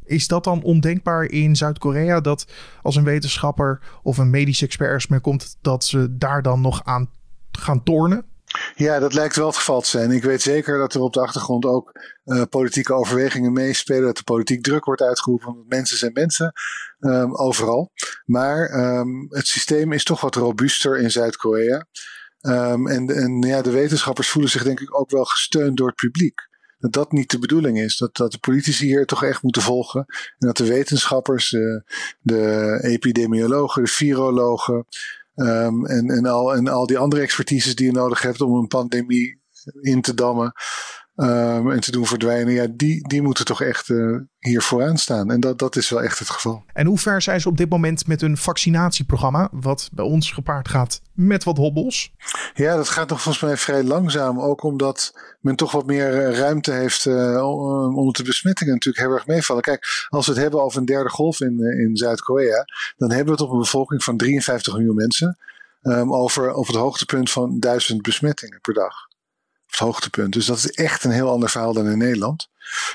Is 0.05 0.27
dat 0.27 0.43
dan 0.43 0.63
ondenkbaar 0.63 1.23
in 1.23 1.55
Zuid-Korea 1.55 2.21
dat 2.21 2.51
als 2.81 2.95
een 2.95 3.03
wetenschapper 3.03 3.81
of 4.03 4.17
een 4.17 4.29
medisch 4.29 4.61
expert 4.61 5.09
meer 5.09 5.21
komt, 5.21 5.57
dat 5.61 5.83
ze 5.83 6.17
daar 6.17 6.41
dan 6.41 6.61
nog 6.61 6.83
aan 6.83 7.09
gaan 7.51 7.83
tornen? 7.83 8.25
Ja, 8.75 8.99
dat 8.99 9.13
lijkt 9.13 9.35
wel 9.35 9.47
het 9.47 9.55
geval 9.55 9.81
te 9.81 9.89
zijn. 9.89 10.11
Ik 10.11 10.23
weet 10.23 10.41
zeker 10.41 10.77
dat 10.77 10.93
er 10.93 11.01
op 11.01 11.13
de 11.13 11.21
achtergrond 11.21 11.65
ook 11.65 11.91
uh, 12.25 12.41
politieke 12.49 12.93
overwegingen 12.93 13.53
meespelen. 13.53 14.03
Dat 14.03 14.17
de 14.17 14.23
politiek 14.23 14.63
druk 14.63 14.85
wordt 14.85 15.01
uitgeoefend. 15.01 15.55
Want 15.55 15.69
mensen 15.69 15.97
zijn 15.97 16.13
mensen 16.13 16.53
um, 16.99 17.35
overal. 17.35 17.91
Maar 18.25 18.71
um, 18.99 19.25
het 19.29 19.47
systeem 19.47 19.91
is 19.91 20.03
toch 20.03 20.21
wat 20.21 20.35
robuuster 20.35 20.97
in 20.97 21.11
Zuid-Korea. 21.11 21.85
Um, 22.41 22.87
en 22.87 23.09
en 23.09 23.41
ja, 23.41 23.61
de 23.61 23.71
wetenschappers 23.71 24.29
voelen 24.29 24.51
zich 24.51 24.63
denk 24.63 24.79
ik 24.79 24.99
ook 24.99 25.09
wel 25.09 25.25
gesteund 25.25 25.77
door 25.77 25.87
het 25.87 25.95
publiek. 25.95 26.51
Dat 26.79 26.93
dat 26.93 27.11
niet 27.11 27.31
de 27.31 27.39
bedoeling 27.39 27.79
is. 27.79 27.97
Dat, 27.97 28.15
dat 28.15 28.31
de 28.31 28.37
politici 28.37 28.85
hier 28.85 29.05
toch 29.05 29.23
echt 29.23 29.41
moeten 29.41 29.61
volgen. 29.61 30.05
En 30.07 30.47
dat 30.47 30.57
de 30.57 30.65
wetenschappers, 30.65 31.49
de, 31.49 31.83
de 32.19 32.79
epidemiologen, 32.81 33.83
de 33.83 33.89
virologen. 33.89 34.85
Um, 35.35 35.85
en, 35.85 36.09
en, 36.09 36.25
al, 36.25 36.55
en 36.55 36.67
al 36.67 36.85
die 36.85 36.97
andere 36.97 37.21
expertises 37.21 37.75
die 37.75 37.85
je 37.85 37.91
nodig 37.91 38.21
hebt 38.21 38.41
om 38.41 38.53
een 38.53 38.67
pandemie 38.67 39.41
in 39.81 40.01
te 40.01 40.13
dammen. 40.13 40.53
Um, 41.15 41.71
en 41.71 41.79
te 41.79 41.91
doen 41.91 42.05
verdwijnen, 42.05 42.53
ja, 42.53 42.67
die, 42.71 43.07
die 43.07 43.21
moeten 43.21 43.45
toch 43.45 43.61
echt 43.61 43.89
uh, 43.89 44.19
hier 44.39 44.61
vooraan 44.61 44.97
staan. 44.97 45.31
En 45.31 45.39
dat, 45.39 45.59
dat 45.59 45.75
is 45.75 45.89
wel 45.89 46.03
echt 46.03 46.19
het 46.19 46.29
geval. 46.29 46.63
En 46.73 46.85
hoe 46.85 46.97
ver 46.97 47.21
zijn 47.21 47.41
ze 47.41 47.47
op 47.47 47.57
dit 47.57 47.69
moment 47.69 48.07
met 48.07 48.21
hun 48.21 48.37
vaccinatieprogramma, 48.37 49.49
wat 49.51 49.89
bij 49.91 50.05
ons 50.05 50.31
gepaard 50.31 50.67
gaat 50.67 51.01
met 51.13 51.43
wat 51.43 51.57
hobbels? 51.57 52.13
Ja, 52.53 52.75
dat 52.75 52.89
gaat 52.89 53.09
nog 53.09 53.21
volgens 53.21 53.43
mij 53.43 53.57
vrij 53.57 53.83
langzaam. 53.83 54.39
Ook 54.39 54.63
omdat 54.63 55.13
men 55.41 55.55
toch 55.55 55.71
wat 55.71 55.85
meer 55.85 56.25
eh, 56.25 56.37
ruimte 56.37 56.71
heeft 56.71 57.05
uh, 57.05 57.95
omdat 57.95 58.15
de 58.15 58.23
besmettingen 58.23 58.73
natuurlijk 58.73 59.05
heel 59.05 59.13
erg 59.13 59.27
meevallen. 59.27 59.63
Kijk, 59.63 60.07
als 60.09 60.25
we 60.25 60.31
het 60.31 60.41
hebben 60.41 60.63
over 60.63 60.79
een 60.79 60.85
derde 60.85 61.09
golf 61.09 61.41
in, 61.41 61.59
in 61.59 61.97
Zuid-Korea, 61.97 62.65
dan 62.97 63.09
hebben 63.09 63.25
we 63.25 63.41
het 63.41 63.49
op 63.49 63.51
een 63.51 63.59
bevolking 63.59 64.03
van 64.03 64.17
53 64.17 64.73
miljoen 64.73 64.95
mensen. 64.95 65.37
Um, 65.81 66.13
over, 66.13 66.53
over 66.53 66.73
het 66.73 66.81
hoogtepunt 66.81 67.31
van 67.31 67.59
duizend 67.59 68.01
besmettingen 68.01 68.61
per 68.61 68.73
dag 68.73 69.11
het 69.73 69.81
hoogtepunt. 69.81 70.33
Dus 70.33 70.45
dat 70.45 70.57
is 70.57 70.71
echt 70.71 71.03
een 71.03 71.11
heel 71.11 71.29
ander 71.29 71.49
verhaal 71.49 71.73
dan 71.73 71.89
in 71.89 71.97
Nederland. 71.97 72.47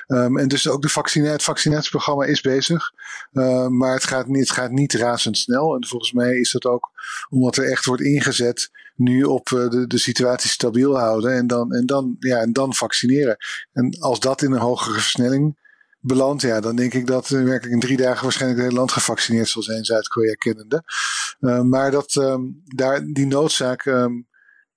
Um, 0.07 0.39
en 0.39 0.49
dus 0.49 0.69
ook 0.69 0.83
de 0.83 0.89
vaccina 0.89 1.31
het 1.31 1.43
vaccinatieprogramma 1.43 2.25
is 2.25 2.41
bezig. 2.41 2.91
Uh, 3.33 3.67
maar 3.67 3.95
het 3.95 4.05
gaat, 4.05 4.27
niet, 4.27 4.41
het 4.41 4.51
gaat 4.51 4.71
niet 4.71 4.93
razendsnel. 4.93 5.75
En 5.75 5.87
volgens 5.87 6.13
mij 6.13 6.37
is 6.37 6.53
dat 6.53 6.65
ook 6.65 6.91
omdat 7.29 7.57
er 7.57 7.71
echt 7.71 7.85
wordt 7.85 8.03
ingezet 8.03 8.71
nu 8.97 9.23
op 9.23 9.51
uh, 9.51 9.69
de, 9.69 9.87
de 9.87 9.99
situatie 9.99 10.51
stabiel 10.51 10.99
houden. 10.99 11.33
En 11.33 11.47
dan, 11.47 11.73
en, 11.73 11.87
dan, 11.87 12.17
ja, 12.19 12.39
en 12.39 12.53
dan 12.53 12.75
vaccineren. 12.75 13.37
En 13.73 13.97
als 14.01 14.21
dat 14.21 14.43
in 14.43 14.53
een 14.53 14.59
hogere 14.61 14.93
versnelling 14.93 15.67
belandt, 16.01 16.43
ja, 16.43 16.61
dan 16.61 16.77
denk 16.77 16.95
ik 16.95 17.07
dat 17.07 17.29
werkelijk 17.29 17.73
in 17.75 17.81
drie 17.81 17.97
dagen 17.97 18.23
waarschijnlijk 18.23 18.61
het 18.61 18.69
hele 18.69 18.81
land 18.81 18.93
gevaccineerd 18.93 19.49
zal 19.49 19.63
zijn, 19.63 19.85
Zuid-Korea 19.85 20.35
kennende. 20.35 20.83
Uh, 21.41 21.61
maar 21.61 21.91
dat, 21.91 22.39
daar, 22.65 23.05
die 23.05 23.27
noodzaak 23.27 23.85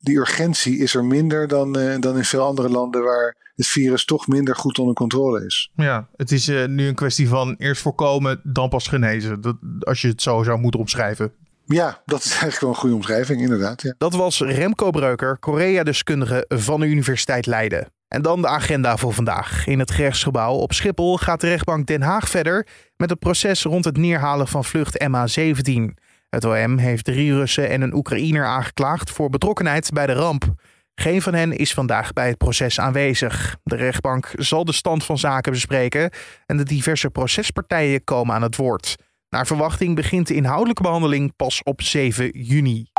die 0.02 0.18
urgentie 0.18 0.78
is 0.78 0.96
er 0.96 1.06
minder 1.06 1.48
dan, 1.48 1.78
uh, 1.78 2.00
dan 2.00 2.18
in 2.18 2.26
veel 2.26 2.46
andere 2.46 2.70
landen 2.70 3.04
waar 3.04 3.36
het 3.56 3.68
virus 3.68 4.06
toch 4.06 4.28
minder 4.28 4.56
goed 4.56 4.80
onder 4.80 4.96
controle 4.96 5.46
is. 5.46 5.72
Ja, 5.76 6.08
het 6.16 6.32
is 6.32 6.50
uh, 6.50 6.66
nu 6.66 6.88
een 6.88 6.96
kwestie 6.96 7.28
van 7.28 7.56
eerst 7.58 7.82
voorkomen, 7.82 8.42
dan 8.44 8.70
pas 8.70 8.88
genezen. 8.88 9.42
Dat, 9.42 9.56
als 9.80 10.02
je 10.02 10.08
het 10.08 10.22
zo 10.22 10.44
zou 10.44 10.60
moeten 10.60 10.80
omschrijven. 10.80 11.32
Ja, 11.66 12.02
dat 12.06 12.20
is 12.20 12.30
eigenlijk 12.30 12.62
wel 12.62 12.70
een 12.70 12.76
goede 12.76 12.96
omschrijving, 12.96 13.42
inderdaad. 13.42 13.82
Ja. 13.82 13.96
Dat 13.98 14.14
was 14.14 14.40
Remco 14.40 14.90
Breuker, 14.90 15.38
Korea-deskundige 15.38 16.46
van 16.48 16.80
de 16.80 16.86
Universiteit 16.86 17.46
Leiden. 17.46 17.92
En 18.08 18.22
dan 18.22 18.42
de 18.42 18.48
agenda 18.48 18.98
voor 18.98 19.14
vandaag. 19.14 19.68
In 19.68 19.80
het 19.80 19.92
gerechtsgebouw 19.92 20.54
op 20.54 20.74
Schiphol 20.74 21.18
gaat 21.18 21.42
de 21.42 21.48
rechtbank 21.48 21.88
Den 21.88 22.02
Haag 22.02 22.30
verder 22.30 22.68
met 22.98 23.10
het 23.10 23.20
proces 23.20 23.64
rond 23.64 23.86
het 23.86 23.98
neerhalen 23.98 24.48
van 24.48 24.66
vlucht 24.66 25.04
MH17. 25.04 25.94
Het 26.32 26.46
OM 26.46 26.78
heeft 26.78 27.06
drie 27.06 27.34
Russen 27.34 27.70
en 27.70 27.82
een 27.82 27.94
Oekraïner 27.94 28.46
aangeklaagd 28.46 29.12
voor 29.12 29.30
betrokkenheid 29.30 29.90
bij 29.90 30.06
de 30.06 30.14
ramp. 30.14 30.54
Geen 30.96 31.22
van 31.22 31.34
hen 31.34 31.58
is 31.58 31.74
vandaag 31.74 32.14
bij 32.14 32.28
het 32.28 32.38
proces 32.38 32.80
aanwezig. 32.80 33.58
De 33.64 33.76
rechtbank 33.76 34.32
zal 34.36 34.66
de 34.66 34.74
stand 34.74 35.06
van 35.06 35.18
zaken 35.18 35.52
bespreken 35.52 36.10
en 36.46 36.58
de 36.58 36.64
diverse 36.64 37.10
procespartijen 37.10 38.04
komen 38.04 38.36
aan 38.36 38.42
het 38.42 38.56
woord. 38.56 38.96
Naar 39.30 39.48
verwachting 39.48 39.96
begint 39.96 40.28
de 40.28 40.34
inhoudelijke 40.34 40.82
behandeling 40.82 41.36
pas 41.36 41.64
op 41.64 41.82
7 41.82 42.30
juni. 42.34 42.92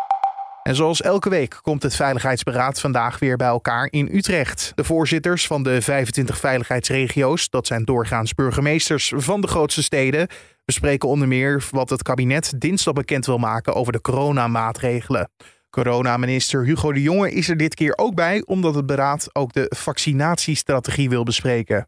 En 0.62 0.74
zoals 0.74 1.02
elke 1.02 1.28
week 1.28 1.58
komt 1.62 1.82
het 1.82 1.96
Veiligheidsberaad 1.96 2.80
vandaag 2.80 3.18
weer 3.18 3.36
bij 3.36 3.48
elkaar 3.48 3.88
in 3.90 4.08
Utrecht. 4.12 4.72
De 4.74 4.84
voorzitters 4.84 5.46
van 5.46 5.62
de 5.62 5.82
25 5.82 6.38
veiligheidsregio's, 6.38 7.50
dat 7.50 7.66
zijn 7.66 7.84
doorgaans 7.84 8.34
burgemeesters 8.34 9.12
van 9.16 9.40
de 9.40 9.46
grootste 9.46 9.82
steden, 9.82 10.28
bespreken 10.64 11.08
onder 11.08 11.28
meer 11.28 11.68
wat 11.70 11.90
het 11.90 12.02
kabinet 12.02 12.60
dinsdag 12.60 12.94
bekend 12.94 13.26
wil 13.26 13.38
maken 13.38 13.74
over 13.74 13.92
de 13.92 14.00
coronamaatregelen. 14.00 15.30
Coronaminister 15.70 16.64
Hugo 16.64 16.92
de 16.92 17.02
Jonge 17.02 17.32
is 17.32 17.48
er 17.48 17.56
dit 17.56 17.74
keer 17.74 17.92
ook 17.96 18.14
bij, 18.14 18.42
omdat 18.46 18.74
het 18.74 18.86
beraad 18.86 19.28
ook 19.32 19.52
de 19.52 19.72
vaccinatiestrategie 19.76 21.08
wil 21.08 21.22
bespreken. 21.22 21.84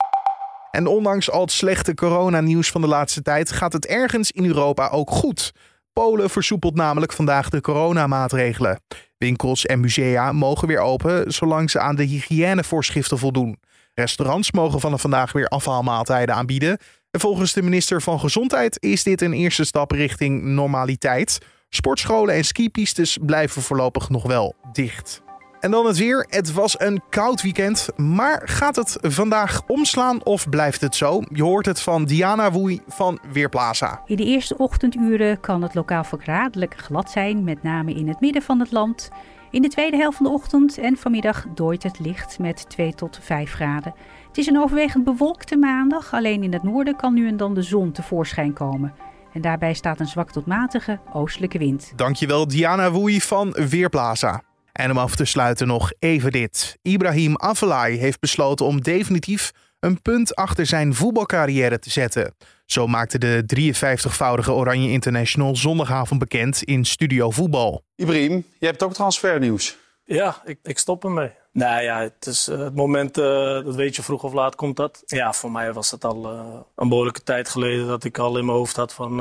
En 0.70 0.86
ondanks 0.86 1.30
al 1.30 1.40
het 1.40 1.50
slechte 1.50 1.94
coronanieuws 1.94 2.70
van 2.70 2.80
de 2.80 2.86
laatste 2.86 3.22
tijd 3.22 3.52
gaat 3.52 3.72
het 3.72 3.86
ergens 3.86 4.30
in 4.30 4.46
Europa 4.46 4.88
ook 4.88 5.10
goed. 5.10 5.52
Polen 5.92 6.30
versoepelt 6.30 6.74
namelijk 6.74 7.12
vandaag 7.12 7.48
de 7.48 7.60
coronamaatregelen. 7.60 8.80
Winkels 9.18 9.66
en 9.66 9.80
musea 9.80 10.32
mogen 10.32 10.68
weer 10.68 10.80
open 10.80 11.32
zolang 11.32 11.70
ze 11.70 11.80
aan 11.80 11.96
de 11.96 12.02
hygiënevoorschriften 12.02 13.18
voldoen. 13.18 13.58
Restaurants 13.94 14.52
mogen 14.52 14.80
vanaf 14.80 15.00
vandaag 15.00 15.32
weer 15.32 15.48
afhaalmaaltijden 15.48 16.34
aanbieden. 16.34 16.78
En 17.10 17.20
volgens 17.20 17.52
de 17.52 17.62
minister 17.62 18.02
van 18.02 18.20
Gezondheid 18.20 18.82
is 18.82 19.02
dit 19.02 19.20
een 19.20 19.32
eerste 19.32 19.64
stap 19.64 19.90
richting 19.90 20.42
normaliteit. 20.42 21.38
Sportscholen 21.68 22.34
en 22.34 22.44
skipistes 22.44 23.18
blijven 23.20 23.62
voorlopig 23.62 24.08
nog 24.08 24.22
wel 24.22 24.54
dicht. 24.72 25.22
En 25.60 25.70
dan 25.70 25.86
het 25.86 25.96
weer. 25.96 26.26
Het 26.28 26.52
was 26.52 26.80
een 26.80 27.02
koud 27.10 27.42
weekend, 27.42 27.88
maar 27.96 28.42
gaat 28.44 28.76
het 28.76 28.98
vandaag 29.00 29.62
omslaan 29.66 30.24
of 30.24 30.48
blijft 30.48 30.80
het 30.80 30.94
zo? 30.94 31.22
Je 31.32 31.42
hoort 31.42 31.66
het 31.66 31.80
van 31.80 32.04
Diana 32.04 32.52
Woei 32.52 32.80
van 32.86 33.18
Weerplaza. 33.32 34.02
In 34.06 34.16
de 34.16 34.24
eerste 34.24 34.56
ochtenduren 34.56 35.40
kan 35.40 35.62
het 35.62 35.74
lokaal 35.74 36.04
verraderlijk 36.04 36.76
glad 36.76 37.10
zijn, 37.10 37.44
met 37.44 37.62
name 37.62 37.94
in 37.94 38.08
het 38.08 38.20
midden 38.20 38.42
van 38.42 38.60
het 38.60 38.72
land. 38.72 39.10
In 39.54 39.62
de 39.62 39.68
tweede 39.68 39.96
helft 39.96 40.16
van 40.16 40.26
de 40.26 40.32
ochtend 40.32 40.78
en 40.78 40.96
vanmiddag 40.96 41.46
dooit 41.54 41.82
het 41.82 41.98
licht 41.98 42.38
met 42.38 42.68
2 42.68 42.94
tot 42.94 43.18
5 43.22 43.52
graden. 43.52 43.94
Het 44.26 44.38
is 44.38 44.46
een 44.46 44.58
overwegend 44.58 45.04
bewolkte 45.04 45.56
maandag, 45.56 46.12
alleen 46.12 46.42
in 46.42 46.52
het 46.52 46.62
noorden 46.62 46.96
kan 46.96 47.14
nu 47.14 47.28
en 47.28 47.36
dan 47.36 47.54
de 47.54 47.62
zon 47.62 47.92
tevoorschijn 47.92 48.52
komen. 48.52 48.94
En 49.32 49.40
daarbij 49.40 49.74
staat 49.74 50.00
een 50.00 50.06
zwak 50.06 50.30
tot 50.30 50.46
matige 50.46 51.00
oostelijke 51.12 51.58
wind. 51.58 51.92
Dankjewel 51.96 52.48
Diana 52.48 52.90
Woei 52.90 53.20
van 53.20 53.50
Weerplaza. 53.50 54.42
En 54.72 54.90
om 54.90 54.98
af 54.98 55.16
te 55.16 55.24
sluiten 55.24 55.66
nog 55.66 55.92
even 55.98 56.32
dit. 56.32 56.78
Ibrahim 56.82 57.36
Afellay 57.36 57.92
heeft 57.92 58.20
besloten 58.20 58.66
om 58.66 58.80
definitief 58.80 59.50
een 59.80 60.02
punt 60.02 60.34
achter 60.34 60.66
zijn 60.66 60.94
voetbalcarrière 60.94 61.78
te 61.78 61.90
zetten. 61.90 62.34
Zo 62.64 62.86
maakte 62.86 63.18
de 63.18 63.44
53-voudige 63.56 64.52
Oranje 64.52 64.90
International 64.90 65.56
zondagavond 65.56 66.20
bekend 66.20 66.62
in 66.62 66.84
Studio 66.84 67.30
Voetbal. 67.30 67.84
Ibrahim, 67.96 68.44
je 68.58 68.66
hebt 68.66 68.82
ook 68.82 68.92
transfernieuws. 68.92 69.76
Ja, 70.04 70.42
ik, 70.44 70.58
ik 70.62 70.78
stop 70.78 71.04
ermee. 71.04 71.30
Nou 71.52 71.82
ja, 71.82 72.00
het 72.00 72.26
is 72.26 72.48
uh, 72.48 72.58
het 72.58 72.74
moment, 72.74 73.18
uh, 73.18 73.24
dat 73.64 73.74
weet 73.74 73.96
je 73.96 74.02
vroeg 74.02 74.22
of 74.22 74.32
laat 74.32 74.54
komt 74.54 74.76
dat. 74.76 75.02
Ja, 75.06 75.32
voor 75.32 75.50
mij 75.52 75.72
was 75.72 75.90
het 75.90 76.04
al 76.04 76.32
uh, 76.32 76.60
een 76.76 76.88
behoorlijke 76.88 77.22
tijd 77.22 77.48
geleden 77.48 77.86
dat 77.86 78.04
ik 78.04 78.18
al 78.18 78.38
in 78.38 78.44
mijn 78.44 78.56
hoofd 78.56 78.76
had 78.76 78.92
van, 78.92 79.16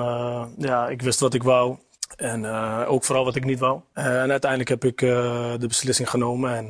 ja, 0.58 0.88
ik 0.90 1.02
wist 1.02 1.20
wat 1.20 1.34
ik 1.34 1.44
wou. 1.44 1.78
En 2.16 2.44
uh, 2.44 2.86
ook 2.88 3.04
vooral 3.04 3.26
wat 3.26 3.36
ik 3.36 3.46
niet 3.46 3.60
wou. 3.60 3.82
En 3.94 4.32
uiteindelijk 4.32 4.70
heb 4.70 4.86
ik 4.86 5.02
uh, 5.02 5.10
de 5.60 5.68
beslissing 5.68 6.10
genomen 6.10 6.56
en 6.56 6.68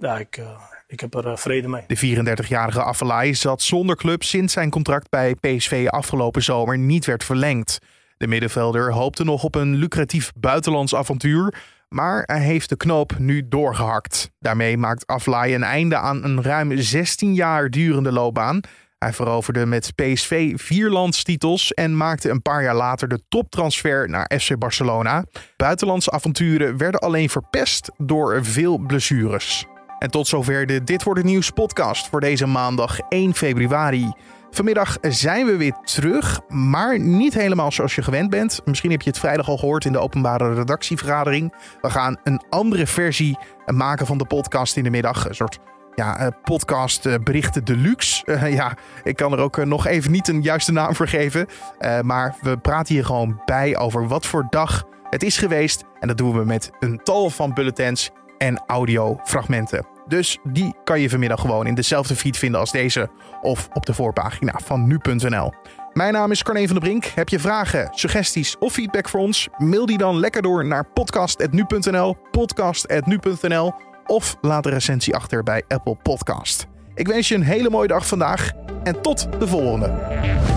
ja, 0.00 0.18
ik, 0.18 0.40
ik 0.86 1.00
heb 1.00 1.14
er 1.14 1.38
vrede 1.38 1.68
mee. 1.68 1.84
De 1.86 2.24
34-jarige 2.26 2.82
Afellay 2.82 3.34
zat 3.34 3.62
zonder 3.62 3.96
club 3.96 4.22
sinds 4.22 4.52
zijn 4.52 4.70
contract 4.70 5.10
bij 5.10 5.34
PSV 5.34 5.86
afgelopen 5.90 6.42
zomer 6.42 6.78
niet 6.78 7.04
werd 7.04 7.24
verlengd. 7.24 7.78
De 8.16 8.26
middenvelder 8.26 8.92
hoopte 8.92 9.24
nog 9.24 9.44
op 9.44 9.54
een 9.54 9.74
lucratief 9.74 10.32
buitenlands 10.36 10.94
avontuur, 10.94 11.54
maar 11.88 12.22
hij 12.26 12.40
heeft 12.40 12.68
de 12.68 12.76
knoop 12.76 13.18
nu 13.18 13.48
doorgehakt. 13.48 14.30
Daarmee 14.38 14.76
maakt 14.76 15.06
Afellay 15.06 15.54
een 15.54 15.62
einde 15.62 15.96
aan 15.96 16.24
een 16.24 16.42
ruim 16.42 16.78
16 16.78 17.34
jaar 17.34 17.70
durende 17.70 18.12
loopbaan. 18.12 18.60
Hij 18.98 19.12
veroverde 19.12 19.66
met 19.66 19.92
PSV 19.94 20.52
vier 20.54 20.90
landstitels 20.90 21.74
en 21.74 21.96
maakte 21.96 22.30
een 22.30 22.42
paar 22.42 22.62
jaar 22.62 22.74
later 22.74 23.08
de 23.08 23.20
toptransfer 23.28 24.08
naar 24.08 24.30
FC 24.38 24.58
Barcelona. 24.58 25.24
Buitenlandse 25.56 26.10
avonturen 26.10 26.76
werden 26.76 27.00
alleen 27.00 27.28
verpest 27.28 27.90
door 27.96 28.44
veel 28.44 28.78
blessures. 28.78 29.66
En 30.06 30.12
tot 30.12 30.26
zover 30.26 30.66
de 30.66 30.84
Dit 30.84 31.02
wordt 31.02 31.20
het 31.20 31.28
nieuws 31.28 31.50
podcast 31.50 32.08
voor 32.08 32.20
deze 32.20 32.46
maandag 32.46 32.98
1 33.08 33.34
februari. 33.34 34.12
Vanmiddag 34.50 34.96
zijn 35.00 35.46
we 35.46 35.56
weer 35.56 35.76
terug, 35.84 36.40
maar 36.48 36.98
niet 36.98 37.34
helemaal 37.34 37.72
zoals 37.72 37.94
je 37.94 38.02
gewend 38.02 38.30
bent. 38.30 38.60
Misschien 38.64 38.90
heb 38.90 39.02
je 39.02 39.10
het 39.10 39.18
vrijdag 39.18 39.48
al 39.48 39.56
gehoord 39.56 39.84
in 39.84 39.92
de 39.92 39.98
openbare 39.98 40.54
redactievergadering. 40.54 41.54
We 41.80 41.90
gaan 41.90 42.16
een 42.24 42.42
andere 42.48 42.86
versie 42.86 43.38
maken 43.66 44.06
van 44.06 44.18
de 44.18 44.24
podcast 44.24 44.76
in 44.76 44.84
de 44.84 44.90
middag. 44.90 45.28
Een 45.28 45.34
soort 45.34 45.58
ja, 45.94 46.20
uh, 46.20 46.26
podcast 46.42 47.06
uh, 47.06 47.14
berichten 47.22 47.64
deluxe. 47.64 48.22
Uh, 48.26 48.52
ja, 48.60 48.76
ik 49.02 49.16
kan 49.16 49.32
er 49.32 49.38
ook 49.38 49.64
nog 49.64 49.86
even 49.86 50.10
niet 50.10 50.28
een 50.28 50.42
juiste 50.42 50.72
naam 50.72 50.94
voor 50.94 51.08
geven. 51.08 51.46
maar 52.02 52.36
we 52.40 52.58
praten 52.58 52.94
hier 52.94 53.04
gewoon 53.04 53.42
bij 53.44 53.76
over 53.76 54.08
wat 54.08 54.26
voor 54.26 54.46
dag 54.50 54.84
het 55.10 55.22
is 55.22 55.38
geweest. 55.38 55.84
En 56.00 56.08
dat 56.08 56.18
doen 56.18 56.38
we 56.38 56.44
met 56.44 56.70
een 56.80 57.00
tal 57.02 57.30
van 57.30 57.54
bulletins 57.54 58.10
en 58.38 58.62
audiofragmenten. 58.66 59.95
Dus 60.08 60.38
die 60.44 60.74
kan 60.84 61.00
je 61.00 61.10
vanmiddag 61.10 61.40
gewoon 61.40 61.66
in 61.66 61.74
dezelfde 61.74 62.16
feed 62.16 62.36
vinden 62.36 62.60
als 62.60 62.70
deze. 62.72 63.10
Of 63.42 63.68
op 63.72 63.86
de 63.86 63.94
voorpagina 63.94 64.60
van 64.64 64.86
nu.nl. 64.86 65.52
Mijn 65.92 66.12
naam 66.12 66.30
is 66.30 66.42
Carne 66.42 66.66
van 66.66 66.76
der 66.76 66.88
Brink. 66.88 67.04
Heb 67.04 67.28
je 67.28 67.38
vragen, 67.38 67.88
suggesties 67.90 68.58
of 68.58 68.72
feedback 68.72 69.08
voor 69.08 69.20
ons? 69.20 69.48
Mail 69.56 69.86
die 69.86 69.98
dan 69.98 70.18
lekker 70.18 70.42
door 70.42 70.64
naar 70.64 70.84
podcast.nu.nl. 70.84 72.16
Podcast.nu.nl 72.30 73.74
of 74.06 74.36
laat 74.40 74.66
een 74.66 74.72
recensie 74.72 75.14
achter 75.14 75.42
bij 75.42 75.62
Apple 75.68 75.96
Podcast. 76.02 76.66
Ik 76.94 77.06
wens 77.06 77.28
je 77.28 77.34
een 77.34 77.42
hele 77.42 77.70
mooie 77.70 77.88
dag 77.88 78.06
vandaag 78.06 78.52
en 78.82 79.00
tot 79.02 79.28
de 79.38 79.48
volgende. 79.48 80.55